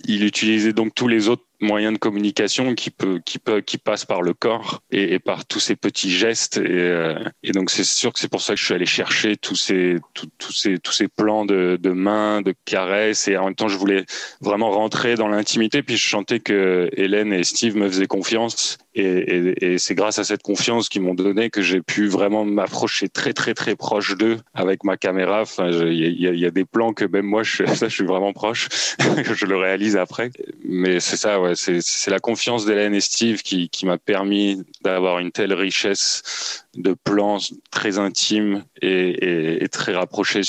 il 0.07 0.25
utilisait 0.25 0.73
donc 0.73 0.95
tous 0.95 1.09
les 1.09 1.29
autres 1.29 1.48
moyen 1.61 1.93
de 1.93 1.99
communication 1.99 2.75
qui 2.75 2.91
peut 2.91 3.21
qui 3.25 3.39
peut 3.39 3.61
qui 3.61 3.79
passe 3.79 4.05
par 4.05 4.23
le 4.23 4.33
corps 4.35 4.83
et, 4.91 5.19
par 5.19 5.45
tous 5.45 5.61
ces 5.61 5.77
petits 5.77 6.11
gestes. 6.11 6.59
Et, 6.59 6.67
euh, 6.69 7.19
et 7.43 7.53
donc 7.53 7.71
c'est 7.71 7.85
sûr 7.85 8.13
que 8.13 8.19
c'est 8.19 8.31
pour 8.31 8.41
ça 8.41 8.55
que 8.55 8.61
je 8.61 8.65
suis 8.65 8.75
allé 8.75 8.87
chercher 8.87 9.37
tous 9.37 9.57
ces 9.57 9.97
tous 10.15 10.53
ces 10.53 10.79
tous 10.79 10.93
ces 10.93 11.09
plans 11.09 11.45
de, 11.45 11.79
de 11.81 11.91
mains 11.91 12.43
de 12.43 12.55
caresses. 12.65 13.29
Et 13.29 13.37
en 13.37 13.47
même 13.47 13.55
temps 13.55 13.69
je 13.69 13.77
voulais 13.77 14.05
vraiment 14.41 14.71
rentrer 14.71 15.17
dans 15.17 15.29
l'intimité. 15.29 15.83
Puis 15.83 15.97
je 15.97 16.09
sentais 16.09 16.41
que 16.41 16.89
Hélène 16.93 17.33
et 17.33 17.45
Steve 17.45 17.77
me 17.77 17.89
faisaient 17.89 18.07
confiance. 18.07 18.79
Et, 18.95 19.79
c'est 19.79 19.95
grâce 19.95 20.19
à 20.19 20.25
cette 20.25 20.43
confiance 20.43 20.89
qu'ils 20.89 21.03
m'ont 21.03 21.15
donné 21.15 21.51
que 21.51 21.63
j'ai 21.63 21.81
pu 21.81 22.09
vraiment 22.09 22.45
m'approcher 22.45 23.09
très 23.09 23.33
très 23.33 23.55
très 23.55 23.77
proche 23.77 24.17
d'eux 24.17 24.39
avec 24.55 24.83
ma 24.83 24.97
caméra. 24.97 25.43
Enfin 25.43 25.71
il 25.71 26.21
y 26.21 26.47
a, 26.47 26.51
des 26.51 26.65
plans 26.65 26.93
que 26.93 27.05
même 27.05 27.27
moi 27.27 27.43
je, 27.43 27.65
ça 27.75 27.89
je 27.89 27.95
suis 27.95 28.05
vraiment 28.05 28.33
proche. 28.33 28.69
Je 29.39 29.47
le 29.47 29.57
réalise 29.57 29.97
après. 29.97 30.31
Mais 30.65 31.01
c'est 31.01 31.17
ça 31.17 31.41
ouais 31.41 31.48
c'est 31.55 32.11
la 32.11 32.19
confiance 32.19 32.65
d'Hélène 32.65 32.95
et 32.95 33.01
Steve 33.01 33.43
qui, 33.43 33.69
m'a 33.85 33.99
permis 33.99 34.63
d'avoir 34.83 35.19
une 35.19 35.31
telle 35.31 35.53
richesse 35.53 36.65
de 36.75 36.95
plans 36.95 37.39
très 37.71 37.99
intimes 37.99 38.65
et, 38.83 39.67
très 39.71 39.95
rapprochés 39.95 40.43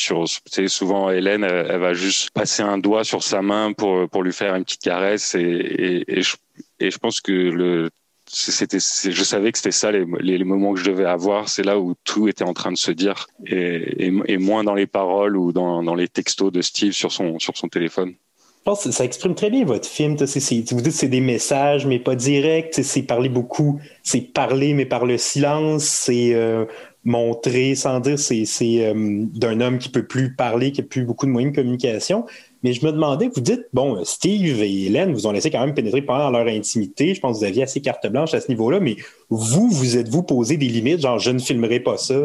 souvent 0.67 1.09
Hélène, 1.09 1.43
elle, 1.43 1.79
va 1.79 1.93
juste 1.93 2.31
passer 2.31 2.63
un 2.63 2.77
doigt 2.77 3.03
sur 3.03 3.23
sa 3.23 3.41
main 3.41 3.73
pour 3.73 4.23
lui 4.23 4.33
faire 4.33 4.55
une 4.55 4.63
petite 4.63 4.81
caresse 4.81 5.35
et, 5.35 6.21
je, 6.21 6.97
pense 6.97 7.21
que 7.21 7.89
c'était 8.27 8.79
je 8.79 9.23
savais 9.23 9.51
que 9.51 9.57
c'était 9.57 9.71
ça 9.71 9.91
les, 9.91 10.43
moments 10.43 10.73
que 10.73 10.79
je 10.79 10.89
devais 10.89 11.05
avoir. 11.05 11.49
C'est 11.49 11.63
là 11.63 11.79
où 11.79 11.95
tout 12.03 12.27
était 12.27 12.43
en 12.43 12.53
train 12.53 12.71
de 12.71 12.77
se 12.77 12.91
dire 12.91 13.27
et, 13.45 14.37
moins 14.37 14.63
dans 14.63 14.75
les 14.75 14.87
paroles 14.87 15.35
ou 15.37 15.51
dans, 15.51 15.95
les 15.95 16.07
textos 16.07 16.51
de 16.51 16.61
Steve 16.61 16.93
sur 16.93 17.11
son 17.11 17.37
téléphone 17.71 18.15
je 18.59 18.63
pense 18.65 18.83
que 18.83 18.91
ça 18.91 19.05
exprime 19.05 19.35
très 19.35 19.49
bien 19.49 19.63
votre 19.63 19.87
film. 19.87 20.15
vous 20.17 20.25
dites 20.25 20.83
que 20.83 20.89
c'est 20.91 21.07
des 21.07 21.21
messages, 21.21 21.85
mais 21.85 21.97
pas 21.97 22.15
directs. 22.15 22.77
C'est 22.83 23.03
parler 23.03 23.29
beaucoup. 23.29 23.79
C'est 24.03 24.19
parler, 24.19 24.73
mais 24.73 24.85
par 24.85 25.05
le 25.05 25.17
silence. 25.17 25.85
C'est 25.85 26.33
euh, 26.33 26.65
montrer 27.05 27.75
sans 27.75 28.01
dire. 28.01 28.19
C'est 28.19 28.45
euh, 28.85 29.23
d'un 29.33 29.61
homme 29.61 29.77
qui 29.79 29.87
peut 29.87 30.05
plus 30.05 30.35
parler, 30.35 30.73
qui 30.73 30.81
a 30.81 30.83
plus 30.83 31.05
beaucoup 31.05 31.25
de 31.25 31.31
moyens 31.31 31.53
de 31.53 31.55
communication. 31.55 32.25
Mais 32.61 32.73
je 32.73 32.85
me 32.85 32.91
demandais, 32.91 33.29
vous 33.33 33.41
dites, 33.41 33.65
bon, 33.71 34.03
Steve 34.03 34.61
et 34.61 34.85
Hélène 34.87 35.13
vous 35.13 35.25
ont 35.25 35.31
laissé 35.31 35.49
quand 35.49 35.65
même 35.65 35.73
pénétrer 35.73 36.01
pendant 36.01 36.29
leur 36.29 36.45
intimité. 36.47 37.15
Je 37.15 37.21
pense 37.21 37.37
que 37.37 37.45
vous 37.45 37.49
aviez 37.49 37.63
assez 37.63 37.81
carte 37.81 38.05
blanche 38.07 38.33
à 38.33 38.41
ce 38.41 38.49
niveau-là. 38.49 38.81
Mais 38.81 38.97
vous, 39.29 39.69
vous 39.69 39.97
êtes-vous 39.97 40.23
posé 40.23 40.57
des 40.57 40.67
limites, 40.67 40.99
genre 40.99 41.17
je 41.17 41.31
ne 41.31 41.39
filmerai 41.39 41.79
pas 41.79 41.97
ça? 41.97 42.15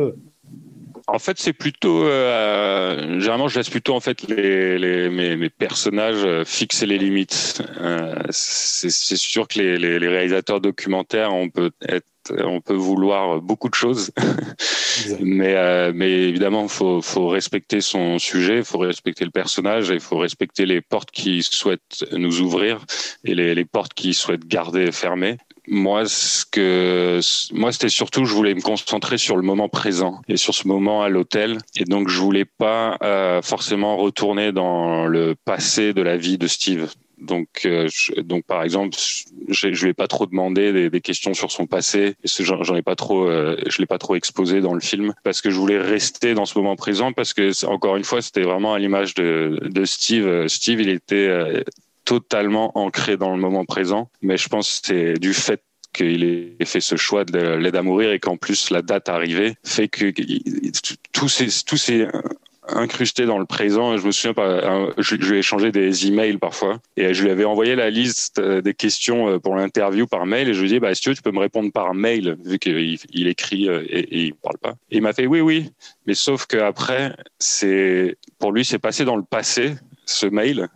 En 1.06 1.18
fait, 1.18 1.38
c'est 1.38 1.52
plutôt 1.52 2.04
euh, 2.04 3.20
généralement 3.20 3.48
je 3.48 3.58
laisse 3.58 3.68
plutôt 3.68 3.94
en 3.94 4.00
fait 4.00 4.22
les, 4.22 4.78
les 4.78 5.10
mes, 5.10 5.36
mes, 5.36 5.50
personnages 5.50 6.24
euh, 6.24 6.44
fixer 6.46 6.86
les 6.86 6.96
limites. 6.96 7.62
Euh, 7.78 8.14
c'est 8.30 8.88
sûr 8.90 9.46
que 9.46 9.58
les, 9.58 9.76
les, 9.76 9.98
les, 9.98 10.08
réalisateurs 10.08 10.62
documentaires 10.62 11.34
on 11.34 11.50
peut 11.50 11.72
être 11.86 12.06
on 12.42 12.62
peut 12.62 12.74
vouloir 12.74 13.42
beaucoup 13.42 13.68
de 13.68 13.74
choses, 13.74 14.10
mais 15.20 15.54
euh, 15.56 15.92
mais 15.94 16.10
évidemment 16.10 16.68
faut 16.68 17.02
faut 17.02 17.28
respecter 17.28 17.82
son 17.82 18.18
sujet, 18.18 18.64
faut 18.64 18.78
respecter 18.78 19.26
le 19.26 19.30
personnage 19.30 19.90
et 19.90 19.98
faut 19.98 20.16
respecter 20.16 20.64
les 20.64 20.80
portes 20.80 21.10
qui 21.10 21.42
souhaitent 21.42 22.06
nous 22.12 22.40
ouvrir 22.40 22.82
et 23.24 23.34
les, 23.34 23.54
les 23.54 23.64
portes 23.66 23.92
qui 23.92 24.14
souhaitent 24.14 24.46
garder 24.46 24.90
fermées 24.90 25.36
moi, 25.66 26.04
ce 26.06 26.44
que 26.44 27.20
moi, 27.52 27.72
c'était 27.72 27.88
surtout, 27.88 28.24
je 28.24 28.34
voulais 28.34 28.54
me 28.54 28.60
concentrer 28.60 29.18
sur 29.18 29.36
le 29.36 29.42
moment 29.42 29.68
présent 29.68 30.20
et 30.28 30.36
sur 30.36 30.54
ce 30.54 30.68
moment 30.68 31.02
à 31.02 31.08
l'hôtel, 31.08 31.58
et 31.76 31.84
donc 31.84 32.08
je 32.08 32.18
voulais 32.18 32.44
pas 32.44 32.96
euh, 33.02 33.42
forcément 33.42 33.96
retourner 33.96 34.52
dans 34.52 35.06
le 35.06 35.34
passé 35.44 35.92
de 35.92 36.02
la 36.02 36.16
vie 36.16 36.38
de 36.38 36.46
Steve. 36.46 36.90
Donc, 37.18 37.48
euh, 37.64 37.88
donc 38.18 38.44
par 38.44 38.62
exemple, 38.62 38.96
je, 39.48 39.72
je 39.72 39.84
lui 39.84 39.90
ai 39.90 39.94
pas 39.94 40.08
trop 40.08 40.26
demandé 40.26 40.72
des, 40.72 40.90
des 40.90 41.00
questions 41.00 41.32
sur 41.32 41.50
son 41.50 41.66
passé. 41.66 42.16
J'en 42.24 42.74
ai 42.74 42.82
pas 42.82 42.96
trop, 42.96 43.26
euh, 43.26 43.56
je 43.66 43.78
l'ai 43.78 43.86
pas 43.86 43.98
trop 43.98 44.16
exposé 44.16 44.60
dans 44.60 44.74
le 44.74 44.80
film 44.80 45.14
parce 45.22 45.40
que 45.40 45.48
je 45.48 45.56
voulais 45.56 45.78
rester 45.78 46.34
dans 46.34 46.44
ce 46.44 46.58
moment 46.58 46.76
présent 46.76 47.12
parce 47.12 47.32
que 47.32 47.66
encore 47.66 47.96
une 47.96 48.04
fois, 48.04 48.20
c'était 48.20 48.42
vraiment 48.42 48.74
à 48.74 48.78
l'image 48.78 49.14
de, 49.14 49.58
de 49.62 49.84
Steve. 49.84 50.48
Steve, 50.48 50.80
il 50.82 50.88
était 50.90 51.28
euh, 51.28 51.62
totalement 52.04 52.76
ancré 52.78 53.16
dans 53.16 53.34
le 53.34 53.40
moment 53.40 53.64
présent. 53.64 54.10
Mais 54.22 54.36
je 54.36 54.48
pense 54.48 54.80
que 54.80 54.86
c'est 54.86 55.14
du 55.14 55.34
fait 55.34 55.62
qu'il 55.92 56.24
ait 56.24 56.64
fait 56.64 56.80
ce 56.80 56.96
choix 56.96 57.24
de 57.24 57.38
l'aide 57.38 57.76
à 57.76 57.82
mourir 57.82 58.10
et 58.10 58.18
qu'en 58.18 58.36
plus 58.36 58.70
la 58.70 58.82
date 58.82 59.08
arrivée 59.08 59.54
fait 59.62 59.88
que 59.88 60.12
tous 61.12 61.28
ces 61.28 62.08
incrusté 62.68 63.26
dans 63.26 63.38
le 63.38 63.46
présent. 63.46 63.96
Je 63.96 64.06
me 64.06 64.12
souviens 64.12 64.34
je, 64.98 65.14
lui 65.16 65.36
ai 65.36 65.38
échangé 65.38 65.72
des 65.72 66.06
emails 66.06 66.38
parfois 66.38 66.80
et 66.96 67.14
je 67.14 67.22
lui 67.22 67.30
avais 67.30 67.44
envoyé 67.44 67.74
la 67.76 67.90
liste 67.90 68.38
euh, 68.38 68.60
des 68.60 68.74
questions 68.74 69.28
euh, 69.28 69.38
pour 69.38 69.56
l'interview 69.56 70.06
par 70.06 70.26
mail 70.26 70.48
et 70.48 70.54
je 70.54 70.60
lui 70.60 70.68
ai 70.68 70.72
dit, 70.74 70.80
bah, 70.80 70.94
si 70.94 71.02
tu 71.02 71.10
veux, 71.10 71.14
tu 71.14 71.22
peux 71.22 71.32
me 71.32 71.40
répondre 71.40 71.70
par 71.72 71.94
mail 71.94 72.36
vu 72.44 72.58
qu'il 72.58 72.98
il 73.12 73.28
écrit 73.28 73.68
euh, 73.68 73.82
et, 73.88 74.00
et, 74.00 74.24
il 74.26 74.34
parle 74.34 74.58
pas. 74.58 74.74
Et 74.90 74.96
il 74.96 75.02
m'a 75.02 75.12
fait 75.12 75.26
oui, 75.26 75.40
oui, 75.40 75.70
mais 76.06 76.14
sauf 76.14 76.46
que 76.46 76.56
après, 76.56 77.14
c'est 77.38 78.16
pour 78.38 78.52
lui, 78.52 78.64
c'est 78.64 78.78
passé 78.78 79.04
dans 79.04 79.16
le 79.16 79.24
passé 79.24 79.74
ce 80.06 80.26
mail 80.26 80.68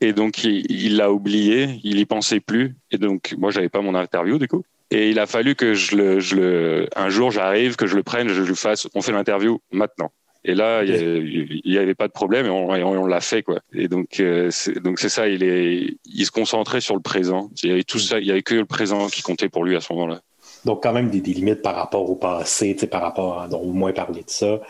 et 0.00 0.12
donc, 0.12 0.44
il 0.44 0.96
l'a 0.96 1.12
oublié, 1.12 1.78
il 1.84 1.98
y 1.98 2.06
pensait 2.06 2.40
plus. 2.40 2.76
Et 2.90 2.98
donc, 2.98 3.34
moi, 3.38 3.50
j'avais 3.50 3.68
pas 3.68 3.82
mon 3.82 3.94
interview, 3.94 4.38
du 4.38 4.48
coup. 4.48 4.64
Et 4.90 5.10
il 5.10 5.18
a 5.18 5.26
fallu 5.26 5.54
que 5.54 5.74
je 5.74 5.94
le, 5.94 6.20
je 6.20 6.36
le, 6.36 6.88
un 6.96 7.10
jour, 7.10 7.30
j'arrive, 7.30 7.76
que 7.76 7.86
je 7.86 7.94
le 7.94 8.02
prenne, 8.02 8.28
je 8.28 8.42
lui 8.42 8.56
fasse, 8.56 8.88
on 8.94 9.02
fait 9.02 9.12
l'interview 9.12 9.60
maintenant. 9.70 10.10
Et 10.42 10.54
là, 10.54 10.82
il 10.82 11.60
n'y 11.64 11.76
avait 11.76 11.94
pas 11.94 12.08
de 12.08 12.12
problème 12.12 12.46
et 12.46 12.48
on, 12.48 12.70
on, 12.70 13.06
l'a 13.06 13.20
fait, 13.20 13.42
quoi. 13.42 13.60
Et 13.74 13.88
donc, 13.88 14.20
euh, 14.20 14.50
donc 14.82 14.98
c'est 14.98 15.10
ça, 15.10 15.28
il 15.28 15.44
est, 15.44 15.98
il 16.06 16.24
se 16.24 16.30
concentrait 16.30 16.80
sur 16.80 16.94
le 16.96 17.02
présent. 17.02 17.50
Il 17.62 17.68
y 17.68 17.72
avait 17.72 17.84
tout 17.84 17.98
ça, 17.98 18.18
il 18.18 18.26
y 18.26 18.30
avait 18.30 18.42
que 18.42 18.54
le 18.54 18.64
présent 18.64 19.08
qui 19.08 19.20
comptait 19.20 19.50
pour 19.50 19.64
lui 19.64 19.76
à 19.76 19.80
ce 19.80 19.92
moment-là. 19.92 20.22
Donc, 20.64 20.82
quand 20.82 20.92
même 20.92 21.08
des, 21.08 21.20
des, 21.20 21.32
limites 21.32 21.62
par 21.62 21.74
rapport 21.74 22.08
au 22.08 22.16
passé, 22.16 22.74
par 22.90 23.02
rapport 23.02 23.40
à, 23.40 23.48
au 23.48 23.72
moins 23.72 23.92
parler 23.92 24.22
de 24.22 24.30
ça. 24.30 24.60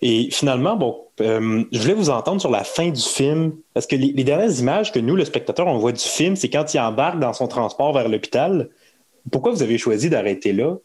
Et 0.00 0.28
finalement, 0.30 0.76
bon, 0.76 1.00
euh, 1.20 1.64
je 1.72 1.78
voulais 1.80 1.94
vous 1.94 2.10
entendre 2.10 2.40
sur 2.40 2.50
la 2.50 2.64
fin 2.64 2.90
du 2.90 3.00
film, 3.00 3.52
parce 3.74 3.86
que 3.86 3.96
les, 3.96 4.12
dernières 4.24 4.58
images 4.58 4.92
que 4.92 4.98
nous, 4.98 5.16
le 5.16 5.24
spectateur, 5.24 5.66
on 5.66 5.78
voit 5.78 5.92
du 5.92 6.04
film, 6.04 6.36
c'est 6.36 6.48
quand 6.48 6.72
il 6.74 6.80
embarque 6.80 7.18
dans 7.18 7.32
son 7.32 7.48
transport 7.48 7.92
vers 7.92 8.08
l'hôpital. 8.08 8.70
Pourquoi 9.30 9.52
vous 9.52 9.62
avez 9.62 9.78
choisi 9.78 10.10
d'arrêter 10.10 10.52
là? 10.52 10.76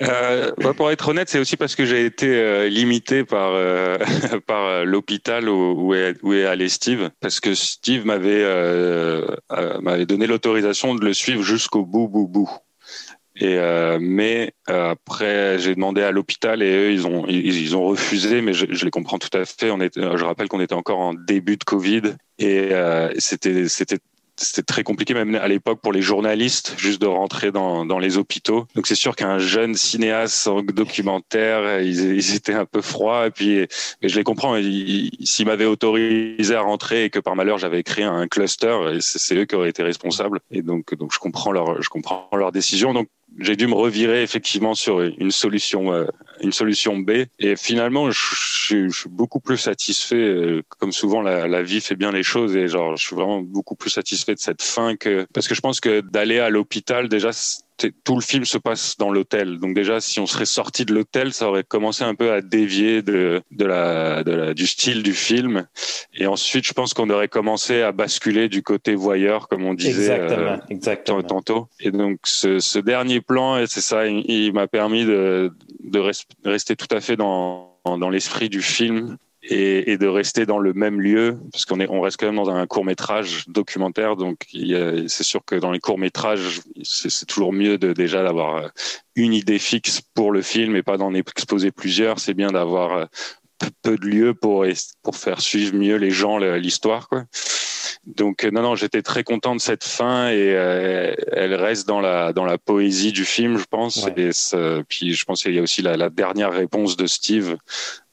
Euh, 0.00 0.50
bah 0.58 0.72
pour 0.74 0.90
être 0.90 1.10
honnête, 1.10 1.28
c'est 1.28 1.38
aussi 1.38 1.56
parce 1.56 1.76
que 1.76 1.84
j'ai 1.84 2.04
été 2.04 2.26
euh, 2.26 2.68
limité 2.68 3.24
par 3.24 3.52
par 4.46 4.84
l'hôpital 4.84 5.48
où, 5.48 5.74
où, 5.78 5.94
est, 5.94 6.16
où 6.24 6.32
est 6.32 6.44
allé 6.44 6.68
Steve, 6.68 7.10
parce 7.20 7.38
que 7.38 7.54
Steve 7.54 8.04
m'avait 8.04 8.44
m'avait 9.80 10.06
donné 10.06 10.26
l'autorisation 10.26 10.96
de 10.96 11.04
le 11.04 11.12
suivre 11.12 11.42
jusqu'au 11.42 11.84
bout, 11.84 12.08
bout, 12.08 12.26
bout. 12.26 12.50
Et 13.36 13.56
euh, 13.56 13.98
mais 14.00 14.52
euh, 14.68 14.90
après, 14.90 15.58
j'ai 15.58 15.74
demandé 15.74 16.02
à 16.02 16.10
l'hôpital 16.10 16.62
et 16.62 16.70
eux, 16.70 16.92
ils 16.92 17.06
ont 17.06 17.26
ils, 17.26 17.74
ont 17.76 17.84
refusé. 17.84 18.42
Mais 18.42 18.52
je, 18.52 18.66
je, 18.68 18.84
les 18.84 18.90
comprends 18.90 19.18
tout 19.18 19.36
à 19.36 19.44
fait. 19.44 19.70
On 19.70 19.80
est, 19.80 19.94
je 19.96 20.24
rappelle 20.24 20.48
qu'on 20.48 20.60
était 20.60 20.74
encore 20.74 21.00
en 21.00 21.14
début 21.14 21.56
de 21.56 21.64
Covid 21.64 22.02
et 22.38 22.68
euh, 22.72 23.10
c'était 23.18 23.68
c'était 23.68 23.98
c'était 24.36 24.62
très 24.62 24.82
compliqué 24.82 25.14
même 25.14 25.34
à 25.34 25.46
l'époque 25.46 25.80
pour 25.80 25.92
les 25.92 26.02
journalistes 26.02 26.74
juste 26.78 27.00
de 27.00 27.06
rentrer 27.06 27.52
dans, 27.52 27.84
dans 27.84 27.98
les 27.98 28.16
hôpitaux. 28.16 28.66
Donc 28.74 28.86
c'est 28.86 28.94
sûr 28.94 29.14
qu'un 29.14 29.38
jeune 29.38 29.74
cinéaste 29.74 30.48
documentaire, 30.74 31.80
ils, 31.80 32.34
étaient 32.34 32.54
un 32.54 32.64
peu 32.64 32.80
froids 32.80 33.26
et 33.26 33.30
puis 33.30 33.66
mais 34.02 34.08
je 34.08 34.16
les 34.16 34.24
comprends. 34.24 34.56
S'ils 34.56 35.46
m'avaient 35.46 35.66
autorisé 35.66 36.54
à 36.54 36.62
rentrer 36.62 37.04
et 37.04 37.10
que 37.10 37.18
par 37.18 37.36
malheur 37.36 37.58
j'avais 37.58 37.82
créé 37.82 38.04
un 38.04 38.26
cluster, 38.26 38.98
c'est 39.00 39.36
eux 39.36 39.44
qui 39.44 39.54
auraient 39.54 39.70
été 39.70 39.82
responsables. 39.82 40.40
Et 40.50 40.62
donc 40.62 40.94
donc 40.94 41.12
je 41.12 41.18
comprends 41.18 41.52
leur 41.52 41.82
je 41.82 41.88
comprends 41.88 42.28
leur 42.32 42.52
décision. 42.52 42.92
J'ai 43.38 43.56
dû 43.56 43.66
me 43.66 43.74
revirer 43.74 44.22
effectivement 44.22 44.74
sur 44.74 45.00
une 45.00 45.30
solution, 45.30 45.92
euh, 45.92 46.06
une 46.40 46.52
solution 46.52 46.98
B. 46.98 47.24
Et 47.38 47.56
finalement, 47.56 48.10
je, 48.10 48.18
suis 48.90 49.08
beaucoup 49.08 49.40
plus 49.40 49.58
satisfait. 49.58 50.16
Euh, 50.16 50.62
comme 50.78 50.92
souvent, 50.92 51.20
la, 51.20 51.46
la, 51.48 51.62
vie 51.62 51.80
fait 51.80 51.96
bien 51.96 52.12
les 52.12 52.22
choses 52.22 52.56
et 52.56 52.68
genre, 52.68 52.96
je 52.96 53.06
suis 53.06 53.16
vraiment 53.16 53.40
beaucoup 53.40 53.74
plus 53.74 53.90
satisfait 53.90 54.34
de 54.34 54.40
cette 54.40 54.62
fin 54.62 54.96
que 54.96 55.26
parce 55.32 55.48
que 55.48 55.54
je 55.54 55.60
pense 55.60 55.80
que 55.80 56.00
d'aller 56.00 56.38
à 56.38 56.48
l'hôpital 56.48 57.08
déjà 57.08 57.32
tout 58.04 58.14
le 58.14 58.20
film 58.20 58.44
se 58.44 58.58
passe 58.58 58.96
dans 58.98 59.10
l'hôtel. 59.10 59.58
Donc 59.58 59.74
déjà, 59.74 60.00
si 60.00 60.20
on 60.20 60.26
serait 60.26 60.46
sorti 60.46 60.84
de 60.84 60.94
l'hôtel, 60.94 61.32
ça 61.32 61.48
aurait 61.48 61.64
commencé 61.64 62.04
un 62.04 62.14
peu 62.14 62.32
à 62.32 62.40
dévier 62.40 63.02
de, 63.02 63.42
de, 63.50 63.64
la, 63.64 64.22
de 64.24 64.32
la, 64.32 64.54
du 64.54 64.66
style 64.66 65.02
du 65.02 65.14
film. 65.14 65.66
Et 66.14 66.26
ensuite, 66.26 66.66
je 66.66 66.72
pense 66.72 66.94
qu'on 66.94 67.10
aurait 67.10 67.28
commencé 67.28 67.82
à 67.82 67.92
basculer 67.92 68.48
du 68.48 68.62
côté 68.62 68.94
voyeur, 68.94 69.48
comme 69.48 69.64
on 69.64 69.74
disait 69.74 70.12
exactement, 70.12 70.52
euh, 70.52 70.56
exactement. 70.70 71.22
tantôt. 71.22 71.68
Et 71.80 71.90
donc, 71.90 72.18
ce, 72.24 72.60
ce 72.60 72.78
dernier 72.78 73.20
plan, 73.20 73.64
c'est 73.66 73.80
ça, 73.80 74.06
il, 74.06 74.24
il 74.30 74.52
m'a 74.52 74.66
permis 74.66 75.04
de, 75.04 75.52
de 75.82 75.98
rester 76.44 76.76
tout 76.76 76.94
à 76.94 77.00
fait 77.00 77.16
dans, 77.16 77.78
dans 77.84 78.10
l'esprit 78.10 78.48
du 78.48 78.62
film 78.62 79.16
et, 79.42 79.92
et, 79.92 79.98
de 79.98 80.06
rester 80.06 80.46
dans 80.46 80.58
le 80.58 80.72
même 80.72 81.00
lieu, 81.00 81.38
parce 81.50 81.64
qu'on 81.64 81.80
est, 81.80 81.88
on 81.90 82.00
reste 82.00 82.18
quand 82.18 82.26
même 82.26 82.36
dans 82.36 82.50
un 82.50 82.66
court 82.66 82.84
métrage 82.84 83.44
documentaire, 83.48 84.16
donc 84.16 84.46
c'est 85.08 85.24
sûr 85.24 85.44
que 85.44 85.56
dans 85.56 85.72
les 85.72 85.80
courts 85.80 85.98
métrages, 85.98 86.60
c'est 86.82 87.26
toujours 87.26 87.52
mieux 87.52 87.78
de 87.78 87.92
déjà 87.92 88.22
d'avoir 88.22 88.56
euh, 88.56 88.68
une 89.16 89.32
idée 89.32 89.58
fixe 89.58 90.00
pour 90.14 90.32
le 90.32 90.42
film 90.42 90.76
et 90.76 90.82
pas 90.82 90.96
d'en 90.96 91.12
exposer 91.14 91.70
plusieurs. 91.70 92.20
C'est 92.20 92.34
bien 92.34 92.50
d'avoir 92.50 92.92
euh, 92.92 93.04
peu 93.82 93.96
de 93.96 94.06
lieux 94.06 94.34
pour 94.34 94.64
pour 95.02 95.16
faire 95.16 95.40
suivre 95.40 95.74
mieux 95.74 95.96
les 95.96 96.10
gens 96.10 96.38
l'histoire, 96.38 97.08
quoi. 97.08 97.24
Donc 98.04 98.44
euh, 98.44 98.50
non, 98.50 98.62
non, 98.62 98.74
j'étais 98.74 99.02
très 99.02 99.22
content 99.22 99.54
de 99.54 99.60
cette 99.60 99.84
fin 99.84 100.28
et 100.28 100.54
euh, 100.54 101.14
elle 101.32 101.54
reste 101.54 101.86
dans 101.86 102.00
la 102.00 102.32
dans 102.32 102.44
la 102.44 102.58
poésie 102.58 103.12
du 103.12 103.24
film, 103.24 103.58
je 103.58 103.64
pense. 103.64 104.04
Ouais. 104.04 104.12
Et 104.16 104.82
puis 104.88 105.14
je 105.14 105.24
pense 105.24 105.42
qu'il 105.42 105.54
y 105.54 105.58
a 105.58 105.62
aussi 105.62 105.82
la, 105.82 105.96
la 105.96 106.10
dernière 106.10 106.52
réponse 106.52 106.96
de 106.96 107.06
Steve 107.06 107.56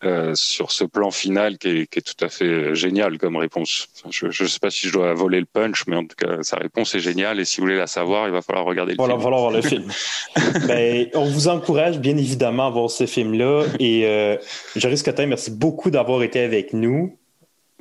euh, 0.04 0.32
sur 0.34 0.72
ce 0.72 0.86
plan 0.86 1.12
final 1.12 1.58
qui 1.58 1.68
est, 1.68 1.88
qui 1.88 2.00
est, 2.00 2.02
tout 2.02 2.24
à 2.24 2.30
fait 2.30 2.74
génial 2.74 3.18
comme 3.18 3.36
réponse. 3.36 3.88
Enfin, 3.98 4.10
je 4.12 4.44
ne 4.44 4.48
sais 4.48 4.60
pas 4.60 4.70
si 4.70 4.88
je 4.88 4.94
dois 4.94 5.14
voler 5.14 5.42
le 5.42 5.46
punch, 5.46 5.88
mais 5.88 5.98
en 5.98 6.06
tout 6.06 6.16
cas, 6.16 6.42
sa 6.42 6.56
réponse 6.56 6.96
est 6.96 7.02
géniale. 7.02 7.40
Et 7.40 7.44
si 7.44 7.58
vous 7.58 7.66
voulez 7.66 7.78
la 7.78 7.88
savoir, 7.88 8.28
il 8.28 8.32
va 8.32 8.42
falloir 8.42 8.66
regarder 8.66 8.94
le 8.94 8.98
voilà, 8.98 9.16
film. 9.16 9.20
Il 9.20 9.24
va 9.24 9.30
falloir 9.30 9.42
voir 9.42 9.52
le 9.52 9.62
film. 9.62 10.68
ben, 10.68 11.10
on 11.16 11.26
vous 11.26 11.50
encourage 11.50 12.00
bien 12.00 12.16
évidemment 12.16 12.68
à 12.68 12.70
voir 12.70 12.90
ce 12.90 13.08
film-là. 13.08 13.66
Et 13.80 14.06
euh, 14.06 14.38
Joris 14.78 15.04
Cotin, 15.04 15.26
merci 15.26 15.52
beaucoup 15.52 15.92
d'avoir 15.92 16.24
été 16.24 16.40
avec 16.40 16.72
nous. 16.72 17.18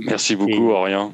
Merci 0.00 0.34
beaucoup, 0.34 0.70
et... 0.70 0.74
Orient. 0.74 1.12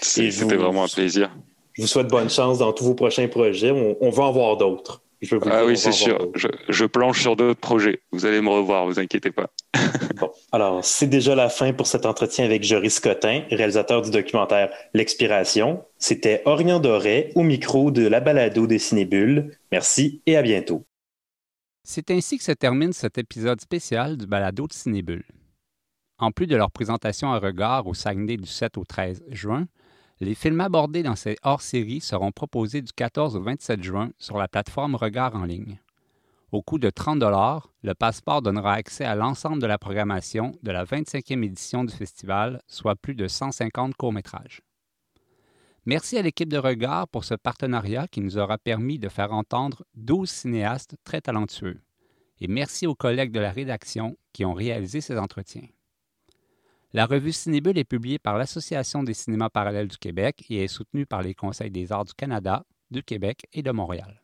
C'était 0.00 0.56
vraiment 0.56 0.84
un 0.84 0.88
plaisir. 0.88 1.30
Je 1.74 1.82
vous 1.82 1.88
souhaite 1.88 2.08
bonne 2.08 2.30
chance 2.30 2.58
dans 2.58 2.72
tous 2.72 2.84
vos 2.84 2.94
prochains 2.94 3.28
projets. 3.28 3.70
On, 3.70 3.96
on 4.00 4.10
va 4.10 4.24
en 4.24 4.32
voir 4.32 4.56
d'autres. 4.56 5.02
Ah 5.50 5.66
oui, 5.66 5.76
c'est 5.76 5.92
sûr. 5.92 6.30
Je, 6.34 6.48
je, 6.68 6.84
planche 6.86 7.20
sur 7.20 7.36
d'autres 7.36 7.60
projets. 7.60 8.00
Vous 8.10 8.24
allez 8.24 8.40
me 8.40 8.48
revoir, 8.48 8.86
vous 8.86 8.98
inquiétez 8.98 9.30
pas. 9.30 9.50
bon, 10.16 10.30
alors, 10.50 10.82
c'est 10.82 11.08
déjà 11.08 11.34
la 11.34 11.50
fin 11.50 11.74
pour 11.74 11.86
cet 11.86 12.06
entretien 12.06 12.46
avec 12.46 12.64
Joris 12.64 13.00
Cotin, 13.00 13.42
réalisateur 13.50 14.00
du 14.00 14.10
documentaire 14.10 14.70
L'Expiration. 14.94 15.84
C'était 15.98 16.40
Orient 16.46 16.80
Doré 16.80 17.32
au 17.34 17.42
micro 17.42 17.90
de 17.90 18.06
la 18.06 18.20
balado 18.20 18.66
des 18.66 18.78
Cinébules. 18.78 19.58
Merci 19.70 20.22
et 20.24 20.38
à 20.38 20.42
bientôt. 20.42 20.86
C'est 21.84 22.10
ainsi 22.10 22.38
que 22.38 22.44
se 22.44 22.52
termine 22.52 22.94
cet 22.94 23.18
épisode 23.18 23.60
spécial 23.60 24.16
du 24.16 24.26
balado 24.26 24.66
de 24.66 24.72
Cinébules. 24.72 25.26
En 26.18 26.30
plus 26.30 26.46
de 26.46 26.56
leur 26.56 26.70
présentation 26.70 27.32
à 27.32 27.38
regard 27.38 27.86
au 27.86 27.94
Saguenay 27.94 28.38
du 28.38 28.48
7 28.48 28.78
au 28.78 28.84
13 28.84 29.22
juin, 29.28 29.66
les 30.20 30.34
films 30.34 30.60
abordés 30.60 31.02
dans 31.02 31.16
ces 31.16 31.36
hors-séries 31.42 32.02
seront 32.02 32.30
proposés 32.30 32.82
du 32.82 32.92
14 32.92 33.36
au 33.36 33.40
27 33.40 33.82
juin 33.82 34.10
sur 34.18 34.36
la 34.36 34.48
plateforme 34.48 34.94
Regard 34.94 35.34
en 35.34 35.44
ligne. 35.44 35.80
Au 36.52 36.62
coût 36.62 36.78
de 36.78 36.90
30 36.90 37.22
le 37.82 37.94
passeport 37.94 38.42
donnera 38.42 38.74
accès 38.74 39.04
à 39.04 39.14
l'ensemble 39.14 39.62
de 39.62 39.66
la 39.66 39.78
programmation 39.78 40.52
de 40.62 40.72
la 40.72 40.84
25e 40.84 41.44
édition 41.44 41.84
du 41.84 41.94
festival, 41.94 42.60
soit 42.66 42.96
plus 42.96 43.14
de 43.14 43.28
150 43.28 43.94
courts-métrages. 43.94 44.60
Merci 45.86 46.18
à 46.18 46.22
l'équipe 46.22 46.50
de 46.50 46.58
Regard 46.58 47.08
pour 47.08 47.24
ce 47.24 47.34
partenariat 47.34 48.06
qui 48.06 48.20
nous 48.20 48.36
aura 48.36 48.58
permis 48.58 48.98
de 48.98 49.08
faire 49.08 49.32
entendre 49.32 49.84
12 49.94 50.28
cinéastes 50.28 50.96
très 51.04 51.22
talentueux. 51.22 51.80
Et 52.40 52.48
merci 52.48 52.86
aux 52.86 52.94
collègues 52.94 53.32
de 53.32 53.40
la 53.40 53.52
rédaction 53.52 54.16
qui 54.32 54.44
ont 54.44 54.54
réalisé 54.54 55.00
ces 55.00 55.18
entretiens. 55.18 55.68
La 56.92 57.06
revue 57.06 57.30
Cinébule 57.30 57.78
est 57.78 57.84
publiée 57.84 58.18
par 58.18 58.36
l'Association 58.36 59.04
des 59.04 59.14
cinémas 59.14 59.48
parallèles 59.48 59.86
du 59.86 59.96
Québec 59.96 60.44
et 60.50 60.64
est 60.64 60.68
soutenue 60.68 61.06
par 61.06 61.22
les 61.22 61.34
Conseils 61.34 61.70
des 61.70 61.92
arts 61.92 62.04
du 62.04 62.14
Canada, 62.14 62.64
du 62.90 63.04
Québec 63.04 63.46
et 63.52 63.62
de 63.62 63.70
Montréal. 63.70 64.20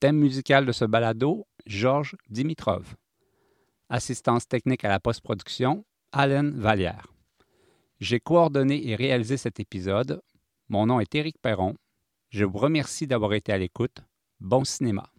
Thème 0.00 0.16
musical 0.16 0.66
de 0.66 0.72
ce 0.72 0.84
balado, 0.84 1.46
Georges 1.64 2.16
Dimitrov. 2.28 2.96
Assistance 3.88 4.48
technique 4.48 4.84
à 4.84 4.88
la 4.88 4.98
post-production, 4.98 5.84
Allen 6.10 6.50
Vallière. 6.58 7.06
J'ai 8.00 8.18
coordonné 8.18 8.88
et 8.88 8.96
réalisé 8.96 9.36
cet 9.36 9.60
épisode. 9.60 10.20
Mon 10.68 10.86
nom 10.86 10.98
est 10.98 11.14
Éric 11.14 11.36
Perron. 11.40 11.76
Je 12.30 12.44
vous 12.44 12.58
remercie 12.58 13.06
d'avoir 13.06 13.34
été 13.34 13.52
à 13.52 13.58
l'écoute. 13.58 14.02
Bon 14.40 14.64
cinéma. 14.64 15.12